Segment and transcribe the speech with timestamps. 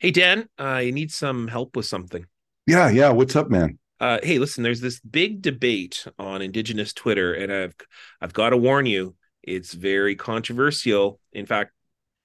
[0.00, 2.26] Hey Dan, I need some help with something.
[2.66, 3.10] Yeah, yeah.
[3.10, 3.78] What's up, man?
[4.00, 7.74] Uh, hey, listen, there's this big debate on Indigenous Twitter, and I've
[8.20, 11.20] I've got to warn you, it's very controversial.
[11.32, 11.72] In fact,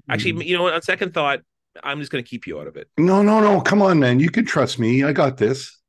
[0.10, 0.42] actually, Mm-hmm.
[0.44, 1.42] you know, what, on second thought,
[1.84, 2.90] I'm just going to keep you out of it.
[2.98, 3.62] No, no, no.
[3.62, 4.20] Come on, man.
[4.20, 5.04] You can trust me.
[5.04, 5.80] I got this.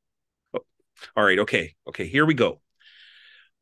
[1.15, 2.07] All right, okay, okay.
[2.07, 2.61] Here we go.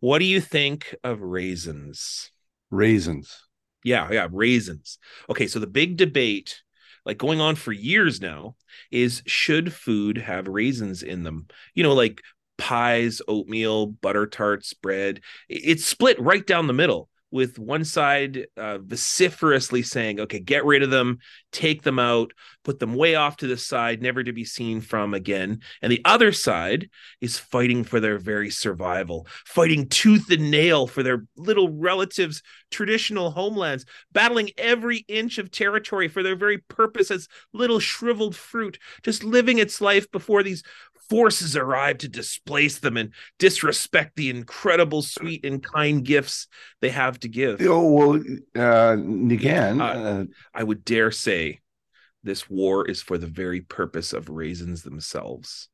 [0.01, 2.31] What do you think of raisins?
[2.71, 3.47] Raisins.
[3.83, 4.97] Yeah, yeah, raisins.
[5.29, 6.61] Okay, so the big debate,
[7.05, 8.55] like going on for years now,
[8.91, 11.47] is should food have raisins in them?
[11.73, 12.21] You know, like
[12.57, 15.21] pies, oatmeal, butter tarts, bread.
[15.47, 20.83] It's split right down the middle, with one side uh, vociferously saying, okay, get rid
[20.83, 21.19] of them,
[21.51, 22.31] take them out,
[22.63, 25.59] put them way off to the side, never to be seen from again.
[25.81, 26.89] And the other side
[27.21, 33.31] is fighting for their very survival, fighting tooth and nail for their little relatives' traditional
[33.31, 39.23] homelands, battling every inch of territory for their very purpose as little shriveled fruit, just
[39.23, 40.63] living its life before these
[41.09, 46.47] forces arrive to displace them and disrespect the incredible, sweet, and kind gifts
[46.81, 47.61] they have to give.
[47.61, 48.13] Oh well,
[48.55, 49.81] uh, Niigaan.
[49.81, 51.59] Uh, Uh, I would dare say
[52.23, 55.69] this war is for the very purpose of raisins themselves.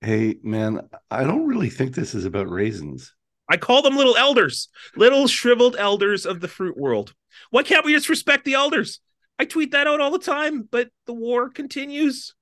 [0.00, 0.88] hey, man.
[1.10, 3.14] I don't really think this is about raisins.
[3.50, 7.14] I call them little elders, little shriveled elders of the fruit world.
[7.50, 9.00] Why can't we just respect the elders?
[9.38, 12.34] I tweet that out all the time, but the war continues.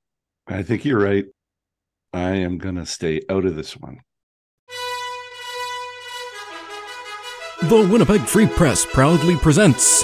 [0.46, 1.26] I think you're right.
[2.16, 4.00] I am gonna stay out of this one.
[7.60, 10.02] The Winnipeg Free Press proudly presents,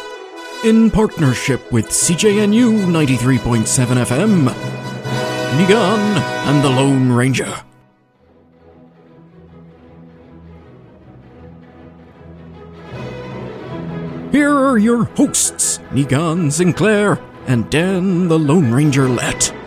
[0.62, 4.48] in partnership with CJNU 93.7 FM,
[5.56, 7.64] Niigaan and the Lone Ranger.
[14.32, 19.61] Here are your hosts, Niigaan Sinclair and Dan the Lone Ranger Lett.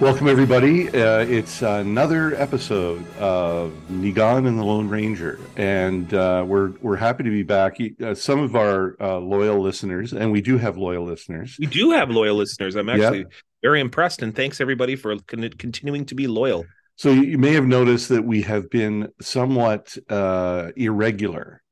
[0.00, 0.88] Welcome, everybody.
[0.88, 7.22] Uh, it's another episode of Niigaan and the Lone Ranger, and uh, we're we're happy
[7.22, 7.76] to be back.
[8.02, 11.54] Uh, some of our uh, loyal listeners, and we do have loyal listeners.
[11.60, 12.76] We do have loyal listeners.
[12.76, 13.26] I'm actually
[13.62, 16.64] very impressed, and thanks everybody for con- continuing to be loyal.
[16.96, 21.62] So you, you may have noticed that we have been somewhat uh, irregular.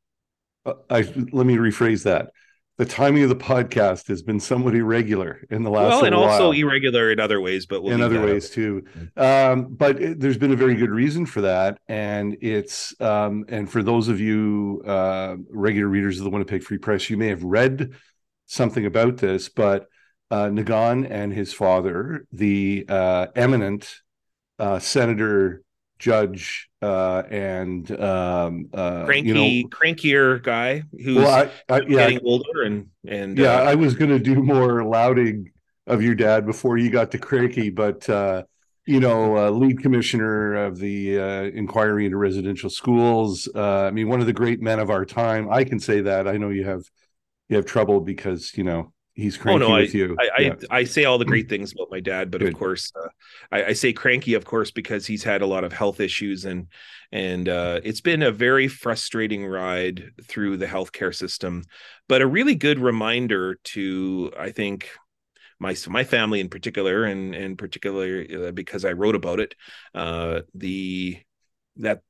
[0.66, 1.00] Uh, I,
[1.32, 2.32] let me rephrase that.
[2.78, 6.22] The timing of the podcast has been somewhat irregular in the last well, and little
[6.22, 8.84] also irregular in other ways, but we'll in other ways too.
[9.16, 13.68] Um, but it, there's been a very good reason for that, and it's um, and
[13.68, 17.42] for those of you uh, regular readers of the Winnipeg Free Press, you may have
[17.42, 17.94] read
[18.46, 19.88] something about this, but
[20.30, 23.92] uh, Niigaan and his father, the uh, eminent
[24.60, 25.62] uh, senator,
[25.98, 31.88] judge, uh, and um, uh, Cranky, you know, crankier guy who's well, I, I, yeah,
[31.88, 35.50] getting older and and yeah, uh, I was going to do more lauding
[35.86, 38.44] of your dad before you got to cranky, but uh,
[38.86, 43.48] you know, uh, lead commissioner of the uh, inquiry into residential schools.
[43.54, 45.50] Uh, I mean, one of the great men of our time.
[45.50, 46.26] I can say that.
[46.26, 46.84] I know you have
[47.48, 50.16] you have trouble because you know he's Oh cranky no, I, with you.
[50.18, 50.54] I, I Yeah.
[50.70, 52.48] I say all the great things about my dad, but Good.
[52.48, 53.08] of course, uh,
[53.50, 56.68] I, I say cranky, of course, because he's had a lot of health issues and
[57.12, 61.64] and uh, it's been a very frustrating ride through the healthcare system,
[62.08, 64.90] but a really good reminder to I think
[65.58, 69.54] my my family in particular, and and particularly uh, because I wrote about it,
[69.94, 71.18] uh, the
[71.76, 72.02] that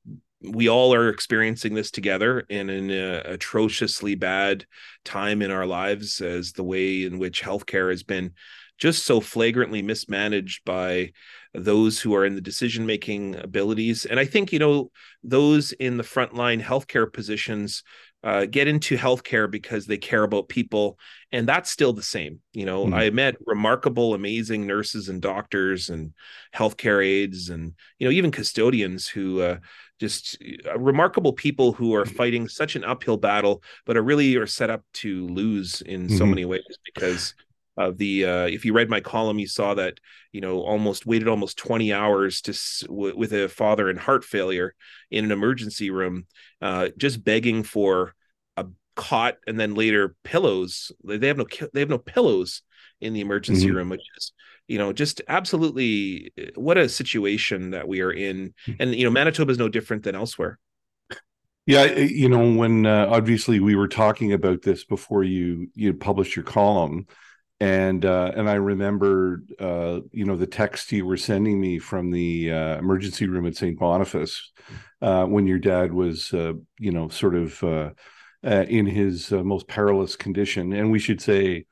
[0.43, 4.65] we all are experiencing this together in an uh, atrociously bad
[5.04, 8.32] time in our lives as the way in which healthcare has been
[8.78, 11.10] just so flagrantly mismanaged by
[11.54, 14.91] those who are in the decision making abilities and i think you know
[15.25, 17.82] those in the frontline healthcare positions
[18.25, 20.98] uh, get into healthcare because they care about people
[21.31, 22.94] and that's still the same you know Mhm.
[22.94, 26.12] i met remarkable amazing nurses and doctors and
[26.54, 29.59] healthcare aides and you know even custodians who uh,
[29.98, 34.47] just uh, remarkable people who are fighting such an uphill battle but are really are
[34.47, 36.31] set up to lose in so Mhm.
[36.31, 37.34] many ways because
[37.76, 39.98] of the uh if you read my column you saw that
[40.33, 42.53] you know almost waited almost 20 hours to
[42.86, 44.74] w- with a father in heart failure
[45.10, 46.27] in an emergency room
[46.60, 48.15] uh just begging for
[48.56, 48.66] a
[48.97, 52.62] cot and then later pillows they have no they have no pillows
[53.01, 53.71] in the emergency Mhm.
[53.71, 54.33] room which is
[54.68, 58.54] you know just absolutely uh, what a situation that we are in.
[58.78, 60.59] And you know manitoba is no different than elsewhere.
[61.66, 66.34] Yeah, you know, when uh, obviously we were talking about this before you you published
[66.34, 67.06] your column,
[67.60, 72.10] and uh, and I remember uh, you know the text you were sending me from
[72.10, 73.78] the uh, emergency room at St.
[73.78, 74.50] Boniface
[75.03, 77.91] uh, when your dad was uh, you know sort of uh,
[78.44, 81.66] uh, in his uh, most perilous condition, and we should say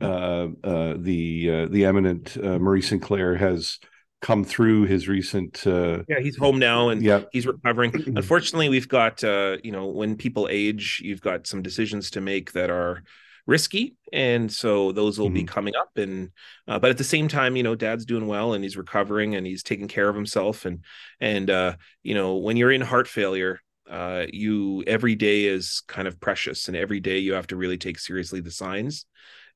[0.00, 3.78] the uh, the eminent uh, Murray Sinclair has
[4.22, 5.66] come through his recent.
[5.66, 7.92] Uh, yeah, he's home now and yeah, he's recovering.
[8.16, 12.52] Unfortunately, we've got uh, you know when people age, you've got some decisions to make
[12.52, 13.02] that are
[13.46, 15.34] risky and so those will mm-hmm.
[15.34, 16.30] be coming up and
[16.66, 19.46] uh, but at the same time you know dad's doing well and he's recovering and
[19.46, 20.80] he's taking care of himself and
[21.20, 26.08] and uh you know when you're in heart failure uh you every day is kind
[26.08, 29.06] of precious and every day you have to really take seriously the signs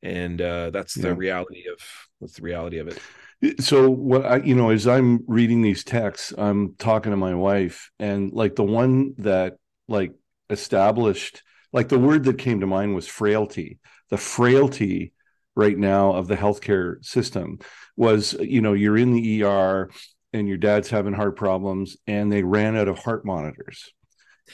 [0.03, 1.15] and uh that's the yeah.
[1.17, 1.79] reality of
[2.19, 3.63] what's the reality of it.
[3.63, 7.91] So what I, you know as i'm reading these texts i'm talking to my wife
[7.99, 9.57] and like the one that
[9.89, 10.13] like
[10.51, 11.43] established
[11.73, 13.79] like the word that came to mind was frailty.
[14.11, 15.13] The frailty
[15.55, 17.59] right now of the healthcare system
[17.97, 19.91] was you know you're in the er
[20.33, 23.93] and your dad's having heart problems and they ran out of heart monitors.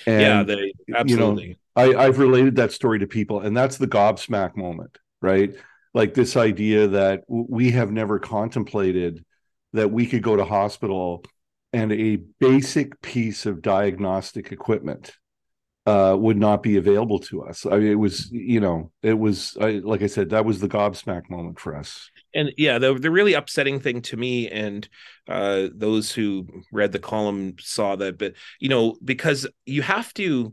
[0.07, 3.79] And, yeah they absolutely you know, I, i've related that story to people and that's
[3.79, 5.55] the gobsmack moment right
[5.95, 9.25] like this idea that we have never contemplated
[9.73, 11.25] that we could go to hospital
[11.73, 15.17] and a basic piece of diagnostic equipment
[15.87, 17.65] uh, would not be available to us.
[17.65, 20.69] I mean, it was, you know, it was, I, like I said, that was the
[20.69, 22.11] gobsmack moment for us.
[22.35, 24.87] And yeah, the the really upsetting thing to me, and
[25.29, 30.53] uh, those who read the column saw that, but you know, because you have to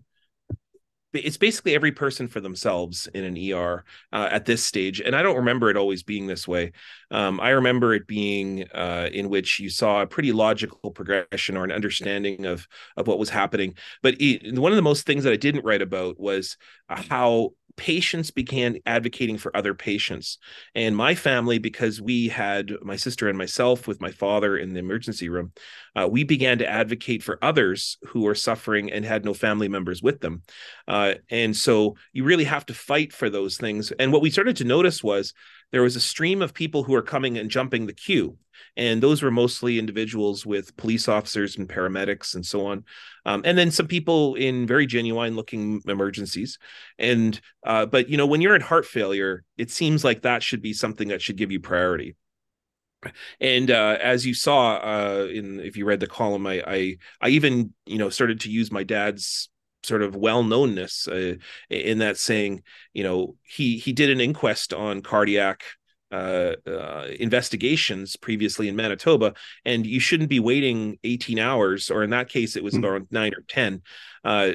[1.14, 5.00] it's basically every person for themselves in an ER uh, at this stage.
[5.00, 6.72] And I don't remember it always being this way.
[7.12, 11.64] Um, I remember it being uh, in which you saw a pretty logical progression or
[11.64, 12.68] an understanding of
[12.98, 13.76] of what was happening.
[14.02, 16.58] But it, one of the most things that I didn't write about was
[16.90, 20.38] uh, how patients began advocating for other patients.
[20.76, 24.80] And my family, because we had my sister and myself with my father in the
[24.80, 25.52] emergency room,
[25.96, 30.02] uh, we began to advocate for others who were suffering and had no family members
[30.02, 30.44] with them.
[30.88, 33.92] Uh, and so you really have to fight for those things.
[33.92, 35.34] And what we started to notice was
[35.74, 38.38] there was a stream of people who were coming and jumping the queue.
[38.78, 42.86] And those were mostly individuals with police officers and paramedics and so on.
[43.26, 46.60] Um, and then some people in very genuine looking emergencies.
[47.00, 50.62] And uh, but you know when you're in heart failure it seems like that should
[50.62, 52.16] be something that should give you priority.
[53.42, 57.30] And uh, as you saw uh, in if you read the column I, I i
[57.30, 59.50] even you know started to use my dad's
[59.84, 61.38] sort of well-knownness uh,
[61.70, 62.64] in that saying
[62.94, 65.64] you know he he did an inquest on cardiac
[66.14, 69.34] uh, uh, investigations previously in Manitoba,
[69.66, 72.86] and you shouldn't be waiting 18 hours, or in that case, it was mm-hmm.
[72.86, 73.82] around nine or 10,
[74.24, 74.52] uh,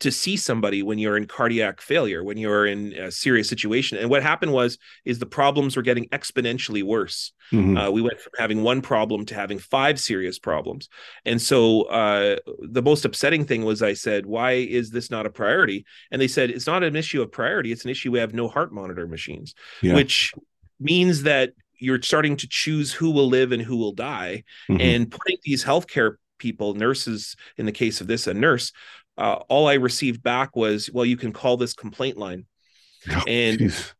[0.00, 3.98] to see somebody when you're in cardiac failure, when you're in a serious situation.
[3.98, 7.32] And what happened was, is the problems were getting exponentially worse.
[7.52, 7.76] Mm-hmm.
[7.76, 10.88] Uh, we went from having one problem to having five serious problems.
[11.24, 15.30] And so uh, the most upsetting thing was, I said, why is this not a
[15.30, 15.84] priority?
[16.10, 17.72] And they said, it's not an issue of priority.
[17.72, 19.94] It's an issue we have no heart monitor machines, yeah.
[19.94, 20.32] which
[20.78, 24.80] means that you're starting to choose who will live and who will die mm-hmm.
[24.80, 28.72] and putting these healthcare people nurses in the case of this a nurse
[29.20, 32.46] uh, all i received back was well you can call this complaint line
[33.10, 33.94] oh, and geez.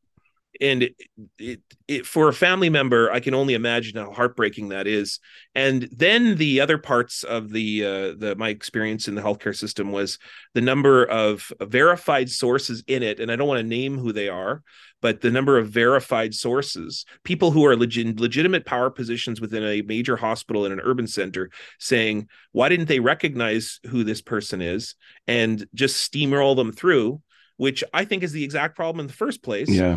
[0.61, 0.95] And it,
[1.39, 5.21] it, it, for a family member i can only imagine how heartbreaking that is
[5.55, 9.93] and then the other parts of the uh, the my experience in the healthcare system
[9.93, 10.19] was
[10.55, 14.29] the number of verified sources in it and i don't want to name who they
[14.29, 14.63] are
[15.01, 19.83] but the number of verified sources, people who are legit, legitimate power positions within a
[19.83, 24.95] major hospital in an urban center saying, why didn't they recognize who this person is
[25.27, 27.21] and just steamroll them through,
[27.57, 29.69] which I think is the exact problem in the first place.
[29.69, 29.97] Yeah.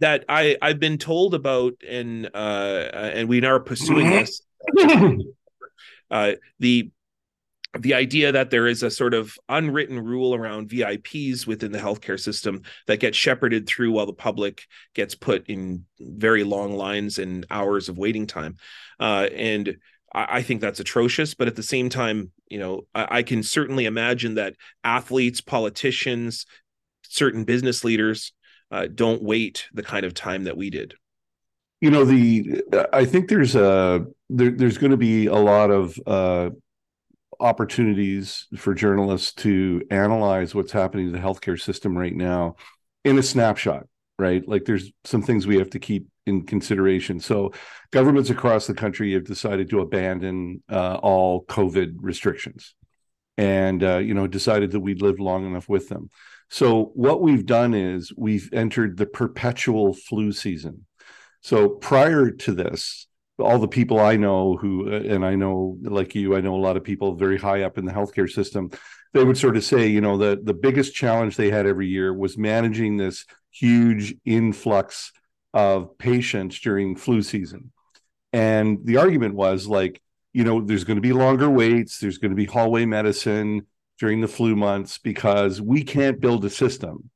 [0.00, 4.42] That I I've been told about and uh and we are pursuing this.
[6.10, 6.90] Uh, the
[7.78, 12.18] the idea that there is a sort of unwritten rule around VIPs within the healthcare
[12.18, 17.46] system that gets shepherded through while the public gets put in very long lines and
[17.48, 18.56] hours of waiting time.
[18.98, 19.76] Uh, and
[20.12, 21.34] I, I, think that's atrocious.
[21.34, 26.46] But at the same time, you know, I, I can certainly imagine that athletes, politicians,
[27.02, 28.32] certain business leaders
[28.70, 30.94] uh, don't wait the kind of time that we did.
[31.80, 32.62] You know the
[32.92, 36.50] i think there's a there, there's going to be a lot of uh
[37.40, 42.56] opportunities for journalists to analyze what's happening to the healthcare system right now
[43.06, 43.86] in a snapshot
[44.20, 44.46] right?
[44.46, 47.18] Like there's some things we have to keep in consideration.
[47.18, 47.52] So
[47.90, 52.74] governments across the country have decided to abandon uh, all covid restrictions
[53.38, 56.10] and uh, you know decided that we'd lived long enough with them
[56.50, 60.86] so what we've done is we've entered the perpetual flu season
[61.40, 63.06] so prior to this
[63.40, 66.76] all the people I know who, and I know like you, I know a lot
[66.76, 68.70] of people very high up in the healthcare system.
[69.12, 72.14] They would sort of say, you know, the the biggest challenge they had every year
[72.14, 75.12] was managing this huge influx
[75.52, 77.72] of patients during flu season.
[78.32, 80.00] And the argument was like,
[80.32, 83.66] you know, there's going to be longer waits, there's going to be hallway medicine
[84.00, 87.10] during the flu months because we can't build a system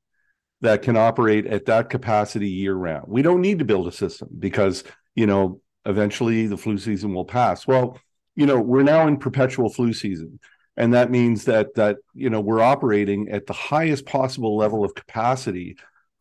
[0.60, 3.06] that can operate at that capacity year round.
[3.08, 7.24] We don't need to build a system because, you know, eventually the flu season will
[7.24, 7.66] pass.
[7.66, 7.98] Well,
[8.36, 10.38] you know, we're now in perpetual flu season.
[10.76, 14.94] And that means that that, you know, we're operating at the highest possible level of
[14.94, 15.76] capacity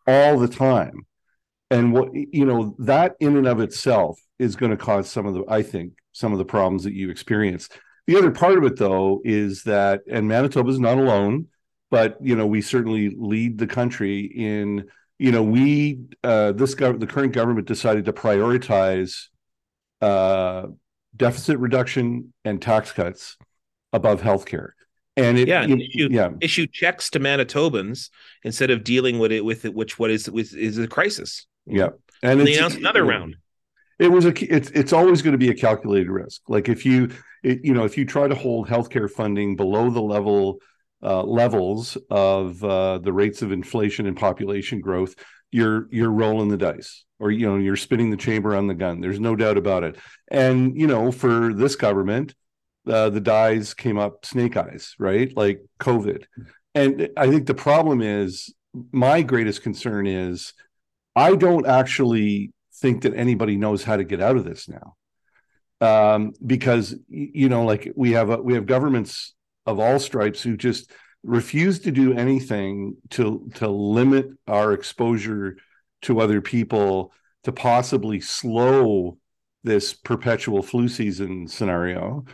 [0.07, 1.05] all the time
[1.73, 5.33] and what you know that in and of itself is going to cause some of
[5.33, 7.67] the i think some of the problems that you experience
[8.07, 11.47] the other part of it though is that and manitoba is not alone
[11.89, 14.85] but you know we certainly lead the country in
[15.19, 19.27] you know we uh this gov- the current government decided to prioritize
[20.01, 20.67] uh
[21.15, 23.37] deficit reduction and tax cuts
[23.93, 24.69] above healthcare
[25.15, 28.09] and it, yeah, you, issue, yeah, issue checks to Manitobans
[28.43, 31.45] instead of dealing with it with it, which what is with is a crisis.
[31.67, 31.89] Yeah,
[32.23, 33.35] and, and they announced another it, round.
[34.03, 36.41] It was a it's it's always going to be a calculated risk.
[36.49, 37.09] Like if you
[37.41, 40.59] it, you know if you try to hold healthcare funding below the level
[41.01, 45.15] uh, levels of uh, the rates of inflation and population growth,
[45.51, 48.99] you're you're rolling the dice, or you know you're spinning the chamber on the gun.
[48.99, 49.97] There's no doubt about it.
[50.29, 52.35] And you know for this government,
[52.85, 55.31] uh, the dies came up snake eyes, right?
[55.33, 56.25] Like COVID.
[56.75, 58.53] And I think the problem is
[58.91, 60.51] my greatest concern is
[61.15, 62.51] I don't actually
[62.83, 64.95] think that anybody knows how to get out of this now.
[65.79, 69.33] Um, because you know, like we have a, we have governments
[69.65, 70.91] of all stripes who just
[71.23, 75.57] refuse to do anything to to limit our exposure
[76.01, 77.13] to other people
[77.45, 79.17] to possibly slow
[79.63, 82.25] this perpetual flu season scenario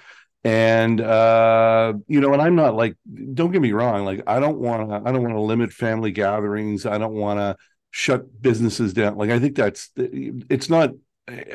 [0.44, 2.96] and uh you know and i'm not like
[3.36, 6.12] don't get me wrong like i don't want to i don't want to limit family
[6.12, 7.56] gatherings i don't want to
[7.91, 9.17] shut businesses down.
[9.17, 10.91] Like I think that's it's not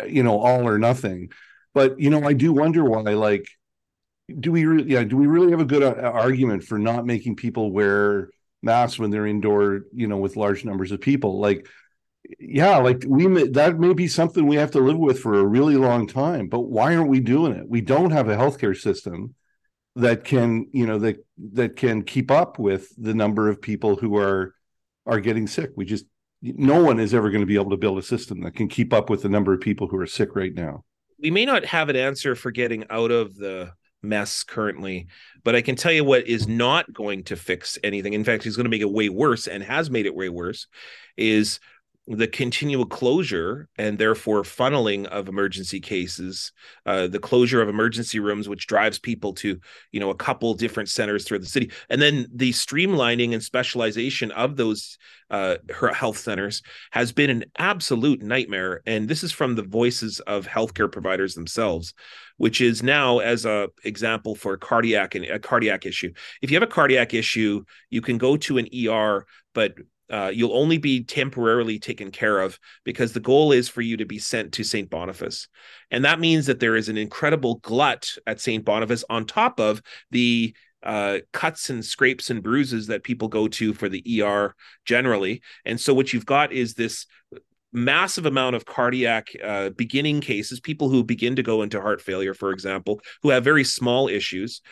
[0.07, 1.31] you know all or nothing,
[1.73, 3.47] but you know I do wonder why like
[4.41, 7.37] do we really yeah do we really have a good uh, argument for not making
[7.37, 8.31] people wear
[8.63, 11.41] masks when they're indoor you know with large numbers of people?
[11.41, 11.69] Like
[12.39, 15.45] yeah like we may, that may be something we have to live with for a
[15.45, 17.69] really long time but why aren't we doing it?
[17.69, 19.35] We don't have a healthcare system
[19.97, 24.17] that can you know that that can keep up with the number of people who
[24.17, 24.55] are
[25.07, 25.71] are getting sick.
[25.77, 26.07] We just
[26.45, 28.93] no one is ever going to be able to build a system that can keep
[28.93, 30.85] up with the number of people who are sick right now.
[31.19, 33.73] We may not have an answer for getting out of the
[34.03, 35.07] mess currently,
[35.43, 38.13] but I can tell you what is not going to fix anything.
[38.13, 40.67] In fact, he's going to make it way worse and has made it way worse
[41.17, 41.61] is
[42.07, 46.53] the continual closure and therefore funneling of emergency cases
[46.85, 49.59] uh, the closure of emergency rooms which drives people to
[49.91, 54.31] you know a couple different centers throughout the city and then the streamlining and specialization
[54.33, 54.99] of those
[55.31, 55.57] uh,
[55.93, 58.83] health centers has been an absolute nightmare.
[58.87, 61.95] And this is from the voices of healthcare providers themselves
[62.37, 66.13] which is now as a example for cardiac and a cardiac issue.
[66.43, 69.75] If you have a cardiac issue you can go to an er but
[70.11, 74.05] uh, you'll only be temporarily taken care of because the goal is for you to
[74.05, 74.91] be sent to St.
[74.91, 75.49] Boniface.
[75.91, 78.65] And that means that there is an incredible glut at St.
[78.65, 83.73] Boniface on top of the uh, cuts and scrapes and bruises that people go to
[83.73, 85.43] for the ER generally.
[85.65, 87.07] And so what you've got is this
[87.73, 92.33] massive amount of cardiac uh, beginning cases, people who begin to go into heart failure,
[92.33, 94.63] for example, who have very small issues,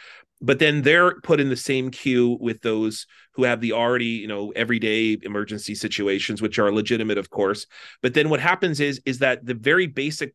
[0.43, 4.27] but then they're put in the same queue with those who have the already you
[4.27, 7.67] know everyday emergency situations which are legitimate of course.
[8.03, 10.35] But then what happens is is that the very basic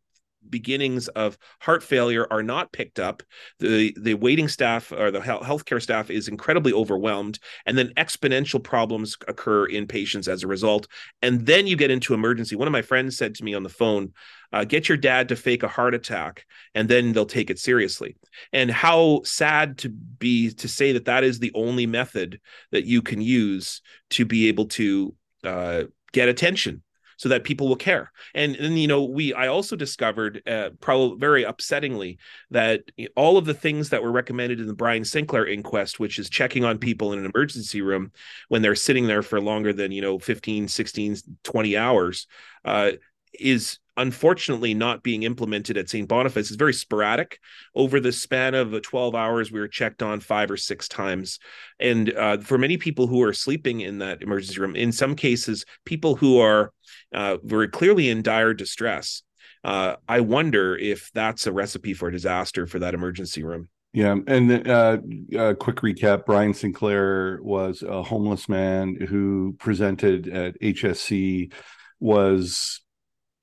[0.49, 3.23] beginnings of heart failure are not picked up.
[3.59, 9.17] The the waiting staff or the healthcare staff is incredibly overwhelmed and then exponential problems
[9.27, 10.87] occur in patients as a result.
[11.21, 12.55] And then you get into emergency.
[12.55, 14.13] One of my friends said to me on the phone
[14.53, 18.15] uh, get your dad to fake a heart attack and then they'll take it seriously.
[18.53, 22.39] And how sad to be to say that that is the only method
[22.71, 25.13] that you can use to be able to
[25.43, 26.81] uh, get attention
[27.17, 28.11] so that people will care.
[28.33, 32.17] And then you know we I also discovered uh, probably very upsettingly
[32.51, 32.83] that
[33.15, 36.63] all of the things that were recommended in the Brian Sinclair inquest which is checking
[36.63, 38.11] on people in an emergency room
[38.47, 42.27] when they're sitting there for longer than you know 15 16 20 hours
[42.65, 42.91] uh,
[43.39, 46.07] is unfortunately not being implemented at St.
[46.07, 47.39] Boniface is very sporadic.
[47.75, 51.39] Over the span of 12 hours, we were checked on five or six times.
[51.79, 55.65] And uh, for many people who are sleeping in that emergency room, in some cases,
[55.85, 56.71] people who are
[57.13, 59.23] uh, very clearly in dire distress,
[59.63, 63.69] uh, I wonder if that's a recipe for disaster for that emergency room.
[63.93, 64.99] Yeah, and uh,
[65.35, 71.51] a quick recap: Brian Sinclair was a homeless man who presented at HSC,
[71.99, 72.81] was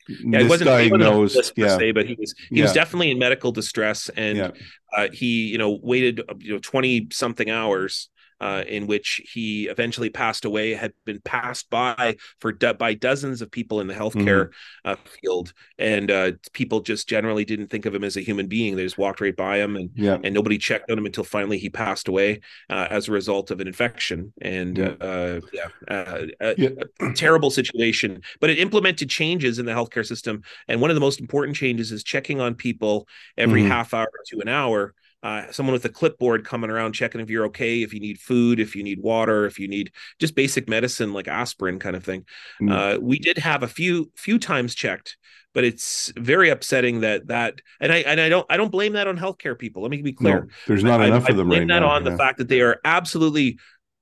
[0.09, 1.11] yeah, he wasn't, he wasn't misdiagnosed.
[1.11, 4.51] homeless per yeah, se, but he was he was definitely in medical distress, and Yeah.
[4.97, 8.09] uh, he you know waited you know twenty something hours.
[8.41, 13.41] Uh, in which he eventually passed away, had been passed by for do- by dozens
[13.41, 14.49] of people in the healthcare
[14.85, 14.91] Mm-hmm.
[14.91, 18.75] uh, field, and uh, people just generally didn't think of him as a human being.
[18.75, 20.19] They just walked right by him, and yeah.
[20.23, 23.61] and nobody checked on him until finally he passed away uh, as a result of
[23.61, 24.33] an infection.
[24.43, 24.89] And Yeah.
[25.01, 26.69] uh, yeah, uh, a, Yeah.
[27.01, 28.21] a terrible situation.
[28.41, 31.93] But it implemented changes in the healthcare system, and one of the most important changes
[31.93, 33.07] is checking on people
[33.39, 33.69] every Mhm.
[33.69, 34.93] half hour to an hour.
[35.25, 38.61] Uh, someone with a clipboard coming around checking if you're okay, if you need food,
[38.61, 39.91] if you need water, if you need
[40.21, 42.27] just basic medicine like aspirin kind of thing.
[42.61, 42.71] Mm.
[42.71, 45.17] Uh, we did have a few few times checked,
[45.55, 49.09] but it's very upsetting that that and I and I don't I don't blame that
[49.09, 49.81] on healthcare people.
[49.81, 50.43] Let me be clear.
[50.43, 51.89] No, there's not I, enough I of them blame right that now.
[51.89, 52.11] on yeah.
[52.11, 53.59] the fact that they are absolutely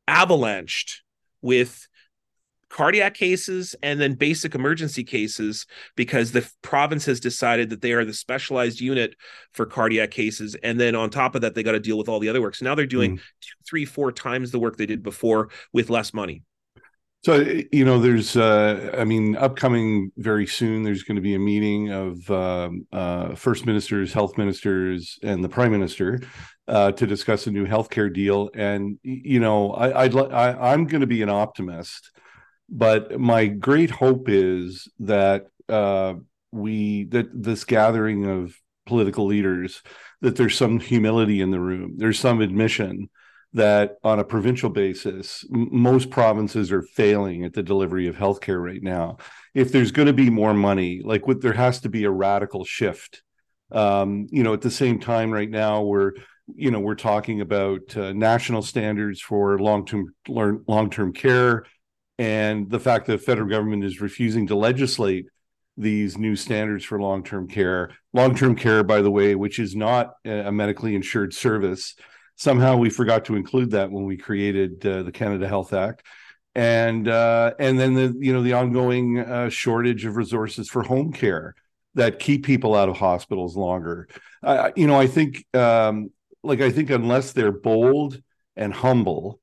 [0.08, 1.02] avalanched
[1.40, 1.86] with
[2.72, 8.04] cardiac cases and then basic emergency cases because the province has decided that they are
[8.04, 9.14] the specialized unit
[9.52, 12.18] for cardiac cases and then on top of that they got to deal with all
[12.18, 13.20] the other work so now they're doing Mm.
[13.42, 16.42] two three four times the work they did before with less money
[17.24, 17.36] So
[17.70, 20.82] you know, there's, uh, I mean, upcoming very soon.
[20.82, 25.48] There's going to be a meeting of um, uh, first ministers, health ministers, and the
[25.48, 26.20] prime minister
[26.66, 28.50] uh, to discuss a new healthcare deal.
[28.54, 32.10] And you know, I, I'd li- I, I'm going to be an optimist,
[32.72, 36.14] but my great hope is that uh,
[36.50, 39.82] we that this gathering of political leaders
[40.22, 41.94] that there's some humility in the room.
[41.98, 43.10] There's some admission
[43.52, 48.62] that on a provincial basis, m- most provinces are failing at the delivery of healthcare
[48.62, 49.18] right now.
[49.54, 52.64] If there's going to be more money, like what there has to be a radical
[52.64, 53.22] shift.
[53.70, 56.12] Um, you know, at the same time, right now we're,
[56.54, 61.64] you know, we're talking about uh, national standards for long-term long-term care,
[62.18, 65.26] and the fact that the federal government is refusing to legislate
[65.76, 67.90] these new standards for long-term care.
[68.12, 71.94] Long-term care, by the way, which is not a medically insured service
[72.36, 76.04] somehow we forgot to include that when we created uh, the Canada Health Act
[76.54, 81.12] and uh, and then the you know the ongoing uh, shortage of resources for home
[81.12, 81.54] care
[81.94, 84.08] that keep people out of hospitals longer
[84.76, 86.10] you know I think um,
[86.42, 88.20] like I think unless they're bold
[88.56, 89.40] and humble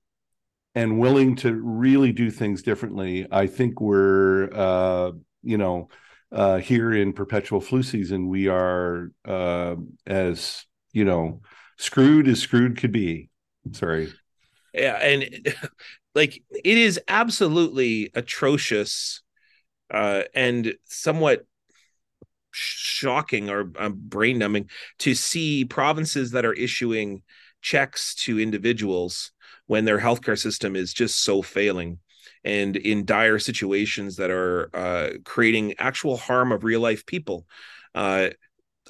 [0.76, 5.90] and willing to really do things differently I think we're uh, you know
[6.32, 11.42] uh, here in perpetual flu season we are uh, as you know
[11.78, 13.30] screwed as screwed could be.
[13.72, 14.12] Sorry.
[14.74, 15.54] yeah and
[16.16, 19.22] like it is absolutely atrocious
[19.94, 21.46] uh and somewhat
[22.52, 27.22] shocking or uh, brain numbing to see provinces that are issuing
[27.62, 29.32] checks to individuals
[29.70, 32.00] when their healthcare system is just so failing
[32.44, 37.46] and in dire situations that are uh, creating actual harm of real life people
[37.94, 38.30] uh,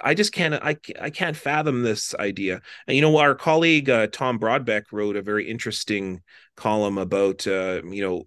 [0.01, 2.61] I just can't I, I can't fathom this idea.
[2.87, 6.21] And you know, our colleague uh, Tom Brodbeck wrote a very interesting
[6.55, 8.23] column about uh, you know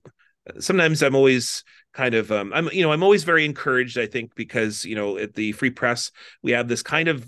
[0.60, 4.34] sometimes I'm always kind of um, I'm you know I'm always very encouraged I think
[4.34, 6.10] because you know at the Free Press
[6.42, 7.26] we have this kind of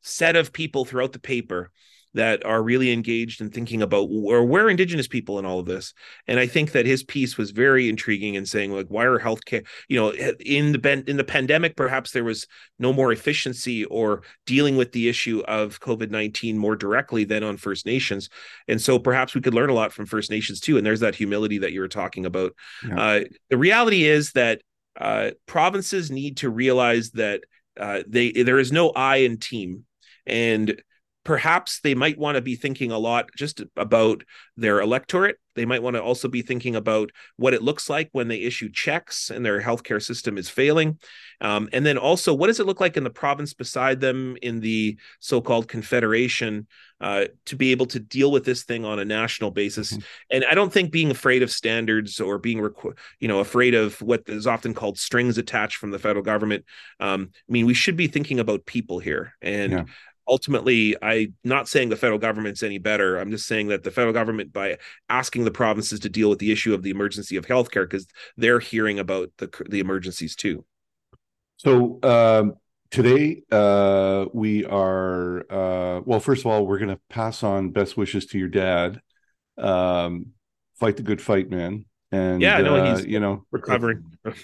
[0.00, 1.70] set of people throughout the paper
[2.14, 5.92] that are really engaged in thinking about or where indigenous people in all of this.
[6.26, 9.66] And i think that his piece was very intriguing in saying like why are healthcare
[9.88, 12.46] you know in the in the pandemic perhaps there was
[12.78, 17.86] no more efficiency or dealing with the issue of covid-19 more directly than on first
[17.86, 18.28] nations.
[18.68, 20.76] And so perhaps we could learn a lot from first nations too.
[20.76, 22.52] And there's that humility that you were talking about.
[22.86, 23.00] Yeah.
[23.00, 24.62] uh, the reality is that
[24.98, 27.42] uh, provinces need to realize that
[27.78, 29.84] uh, they there is no I in team,
[30.26, 30.82] and
[31.24, 34.24] perhaps they might want to be thinking a lot just about
[34.56, 35.36] their electorate.
[35.56, 38.70] They might want to also be thinking about what it looks like when they issue
[38.70, 40.98] checks and their healthcare system is failing.
[41.40, 44.60] Um, and then also, what does it look like in the province beside them in
[44.60, 46.66] the so called confederation
[47.00, 49.92] uh, to be able to deal with this thing on a national basis?
[49.92, 50.02] Mhm.
[50.30, 54.00] And I don't think being afraid of standards or being, requ- you know, afraid of
[54.00, 56.64] what is often called strings attached from the federal government.
[57.00, 59.34] Um, I mean, we should be thinking about people here.
[59.42, 59.84] And Yeah.
[60.30, 64.14] Ultimately i'm not saying the federal government's any better i'm just saying that the federal
[64.14, 67.84] government by asking the provinces to deal with the issue of the emergency of healthcare
[67.84, 70.64] because they're hearing about the the emergencies too
[71.58, 72.54] So um,
[72.90, 76.20] today uh, we are uh, well.
[76.20, 79.00] First of all, we're going to pass on best wishes to your dad.
[79.58, 80.28] Um,
[80.78, 81.84] fight the good fight, man.
[82.12, 84.04] And Yeah, no, uh, he's you know recovering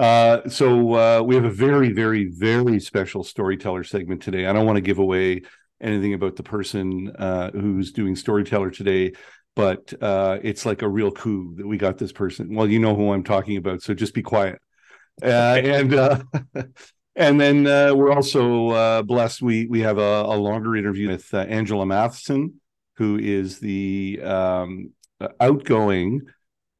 [0.00, 4.46] Uh, so uh, we have a very, very, very special storyteller segment today.
[4.46, 5.42] I don't want to give away
[5.78, 9.12] anything about the person uh, who's doing storyteller today,
[9.54, 12.54] but uh, it's like a real coup that we got this person.
[12.54, 14.58] Well, you know who I'm talking about, so just be quiet.
[15.22, 16.22] uh, and uh,
[17.14, 19.42] and then uh, we're also uh, blessed.
[19.42, 22.54] We we have a, a longer interview with uh, Angela Mathieson,
[22.96, 24.92] who is the um,
[25.38, 26.22] outgoing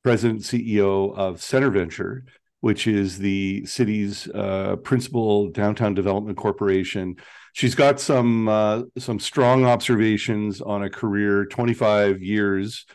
[0.02, 2.22] president CEO of CentreVenture,
[2.60, 7.16] which is the city's uh, principal downtown development corporation.
[7.52, 12.86] She's got some uh, some strong observations on a career, 25 years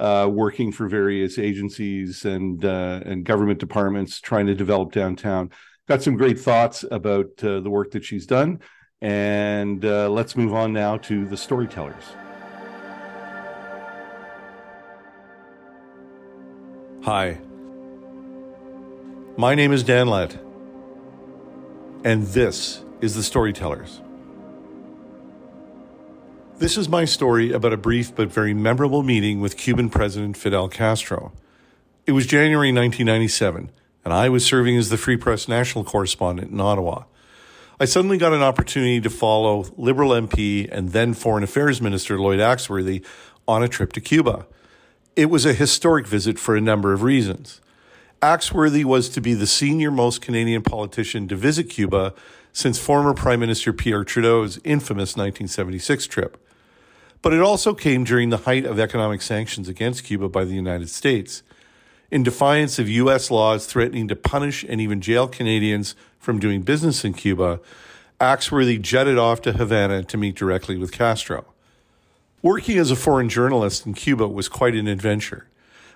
[0.00, 5.50] uh, working for various agencies and uh, and government departments trying to develop downtown.
[5.86, 8.60] Got some great thoughts about uh, the work that she's done,
[9.02, 12.04] and uh, let's move on now to the storytellers.
[17.02, 17.38] Hi,
[19.40, 20.38] my name is Dan Lett,
[22.04, 24.02] and this is The Storytellers.
[26.58, 30.68] This is my story about a brief but very memorable meeting with Cuban President Fidel
[30.68, 31.32] Castro.
[32.04, 33.70] It was January 1997,
[34.04, 37.04] and I was serving as the Free Press national correspondent in Ottawa.
[37.80, 42.40] I suddenly got an opportunity to follow Liberal MP and then Foreign Affairs Minister Lloyd
[42.40, 43.02] Axworthy
[43.48, 44.46] on a trip to Cuba.
[45.16, 47.62] It was a historic visit for a number of reasons.
[48.22, 52.12] Axworthy was to be the senior most Canadian politician to visit Cuba
[52.52, 56.36] since former Prime Minister Pierre Trudeau's infamous 1976 trip.
[57.22, 60.90] But it also came during the height of economic sanctions against Cuba by the United
[60.90, 61.42] States,
[62.10, 63.30] in defiance of U.S.
[63.30, 67.58] laws threatening to punish and even jail Canadians from doing business in Cuba.
[68.20, 71.46] Axworthy jetted off to Havana to meet directly with Castro.
[72.42, 75.46] Working as a foreign journalist in Cuba was quite an adventure.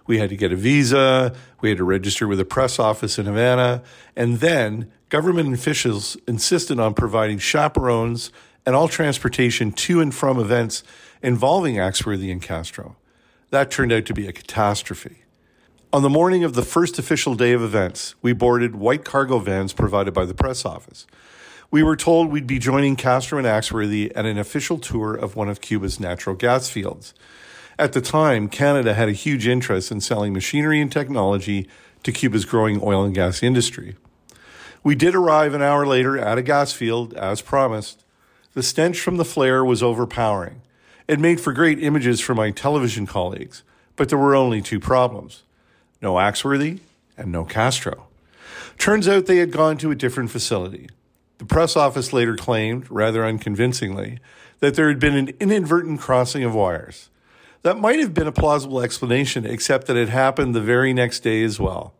[0.06, 3.26] We had to get a visa, we had to register with a press office in
[3.26, 3.82] Havana,
[4.14, 8.30] and then government officials insisted on providing chaperones
[8.66, 10.82] and all transportation to and from events
[11.22, 12.96] involving Axworthy and Castro.
[13.50, 15.22] That turned out to be a catastrophe.
[15.92, 19.72] On the morning of the first official day of events, we boarded white cargo vans
[19.72, 21.06] provided by the press office.
[21.70, 25.48] We were told we'd be joining Castro and Axworthy at an official tour of one
[25.48, 27.14] of Cuba's natural gas fields.
[27.78, 31.68] At the time, Canada had a huge interest in selling machinery and technology
[32.04, 33.96] to Cuba's growing oil and gas industry.
[34.84, 38.04] We did arrive an hour later at a gas field, as promised.
[38.52, 40.60] The stench from the flare was overpowering.
[41.08, 43.62] It made for great images for my television colleagues,
[43.96, 45.42] but there were only two problems
[46.00, 46.80] no Axworthy
[47.16, 48.08] and no Castro.
[48.78, 50.88] Turns out they had gone to a different facility.
[51.38, 54.18] The press office later claimed, rather unconvincingly,
[54.60, 57.08] that there had been an inadvertent crossing of wires.
[57.64, 61.42] That might have been a plausible explanation, except that it happened the very next day
[61.42, 61.94] as well.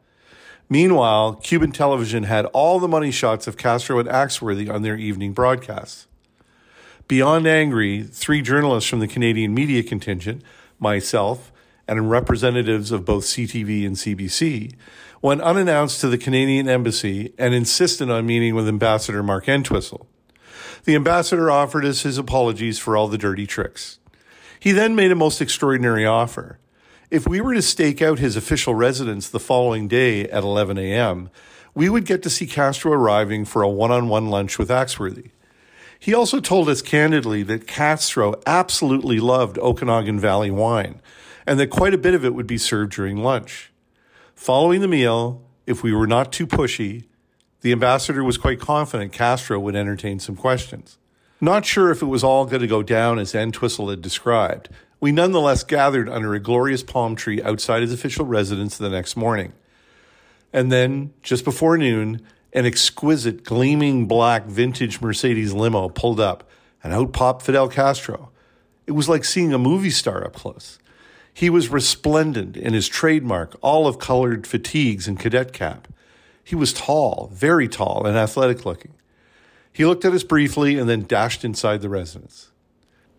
[0.68, 5.32] Meanwhile, Cuban television had all the money shots of Castro and Axworthy on their evening
[5.32, 6.06] broadcasts.
[7.08, 10.42] Beyond angry, three journalists from the Canadian media contingent,
[10.78, 11.50] myself,
[11.88, 14.74] and representatives of both CTV and CBC,
[15.22, 20.06] went unannounced to the Canadian embassy and insisted on meeting with Ambassador Mark Entwistle.
[20.84, 23.98] The ambassador offered us his apologies for all the dirty tricks.
[24.64, 26.58] He then made a most extraordinary offer.
[27.10, 31.28] If we were to stake out his official residence the following day at 11 a.m.,
[31.74, 35.32] we would get to see Castro arriving for a one on one lunch with Axworthy.
[35.98, 41.02] He also told us candidly that Castro absolutely loved Okanagan Valley wine
[41.46, 43.70] and that quite a bit of it would be served during lunch.
[44.34, 47.04] Following the meal, if we were not too pushy,
[47.60, 50.96] the ambassador was quite confident Castro would entertain some questions.
[51.40, 54.68] Not sure if it was all going to go down as Entwistle had described,
[55.00, 59.52] we nonetheless gathered under a glorious palm tree outside his official residence the next morning.
[60.52, 66.48] And then, just before noon, an exquisite, gleaming black vintage Mercedes limo pulled up,
[66.82, 68.30] and out popped Fidel Castro.
[68.86, 70.78] It was like seeing a movie star up close.
[71.32, 75.88] He was resplendent in his trademark olive colored fatigues and cadet cap.
[76.44, 78.94] He was tall, very tall, and athletic looking.
[79.74, 82.52] He looked at us briefly and then dashed inside the residence.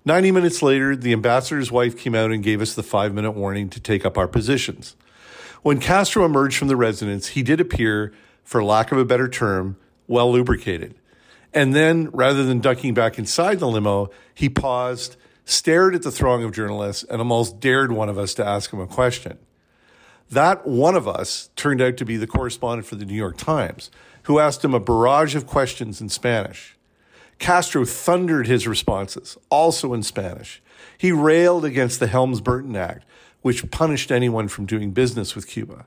[0.06, 3.70] 90 minutes later, the ambassador's wife came out and gave us the five minute warning
[3.70, 4.96] to take up our positions.
[5.63, 8.13] When Castro emerged from the residence, he did appear,
[8.44, 9.76] for lack of a better term,
[10.08, 10.96] well lubricated.
[11.54, 16.44] And then, rather than ducking back inside the limo, he paused, stared at the throng
[16.44, 19.39] of journalists, and almost dared one of us to ask him a question.
[20.32, 23.91] That one of us turned out to be the correspondent for the New York Times,
[24.26, 26.76] who asked him a barrage of questions in Spanish.
[27.40, 30.62] Castro thundered his responses, also in Spanish.
[30.98, 33.06] He railed against the Helms Burton Act,
[33.42, 35.86] which punished anyone from doing business with Cuba.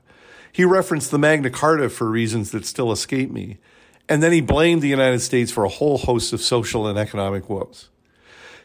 [0.51, 3.57] He referenced the Magna Carta for reasons that still escape me,
[4.07, 7.49] and then he blamed the United States for a whole host of social and economic
[7.49, 7.89] woes.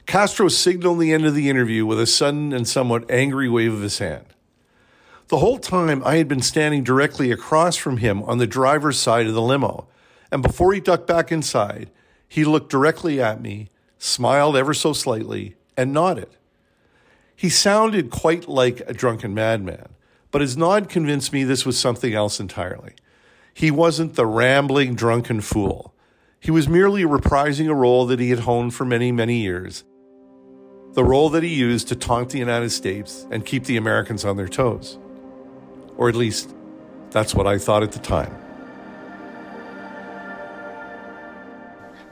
[0.06, 3.80] Castro signaled the end of the interview with a sudden and somewhat angry wave of
[3.80, 4.26] his hand.
[5.28, 9.26] The whole time I had been standing directly across from him on the driver's side
[9.26, 9.88] of the limo.
[10.30, 11.90] And before he ducked back inside,
[12.28, 16.28] he looked directly at me, smiled ever so slightly, and nodded.
[17.34, 19.88] He sounded quite like a drunken madman,
[20.30, 22.92] but his nod convinced me this was something else entirely.
[23.54, 25.94] He wasn't the rambling drunken fool.
[26.38, 29.84] He was merely reprising a role that he had honed for many, many years.
[30.92, 34.36] The role that he used to taunt the United States and keep the Americans on
[34.36, 34.98] their toes.
[35.96, 36.54] Or at least,
[37.10, 38.34] that's what I thought at the time.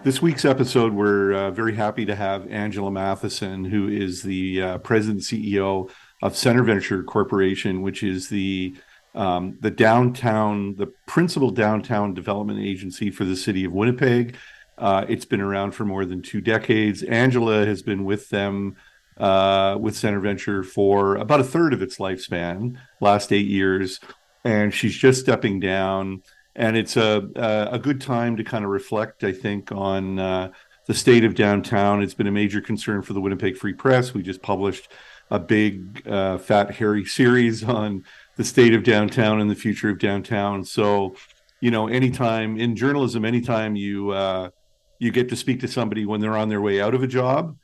[0.04, 4.78] This week's episode, we're uh, very happy to have Angela Mathieson, who is the uh,
[4.78, 5.90] president and CEO
[6.22, 8.74] of CentreVenture Corporation, which is the
[9.14, 14.36] um, the downtown, the principal downtown development agency for the city of Winnipeg.
[14.78, 17.02] Uh, it's been around for more than two decades.
[17.02, 18.74] Angela has been with them
[19.18, 24.00] uh, with CentreVenture for about a third of its lifespan, last eight years,
[24.44, 26.22] and she's just stepping down.
[26.54, 30.52] And it's a a, a good time to kind of reflect, I think, on uh,
[30.86, 32.02] the state of downtown.
[32.02, 34.12] It's been a major concern for the Winnipeg Free Press.
[34.12, 34.88] We just published
[35.30, 38.04] a big, uh, fat, hairy series on
[38.36, 40.64] the state of downtown and the future of downtown.
[40.64, 41.14] So,
[41.60, 44.50] you know, anytime in journalism, anytime you uh,
[44.98, 47.56] you get to speak to somebody when they're on their way out of a job,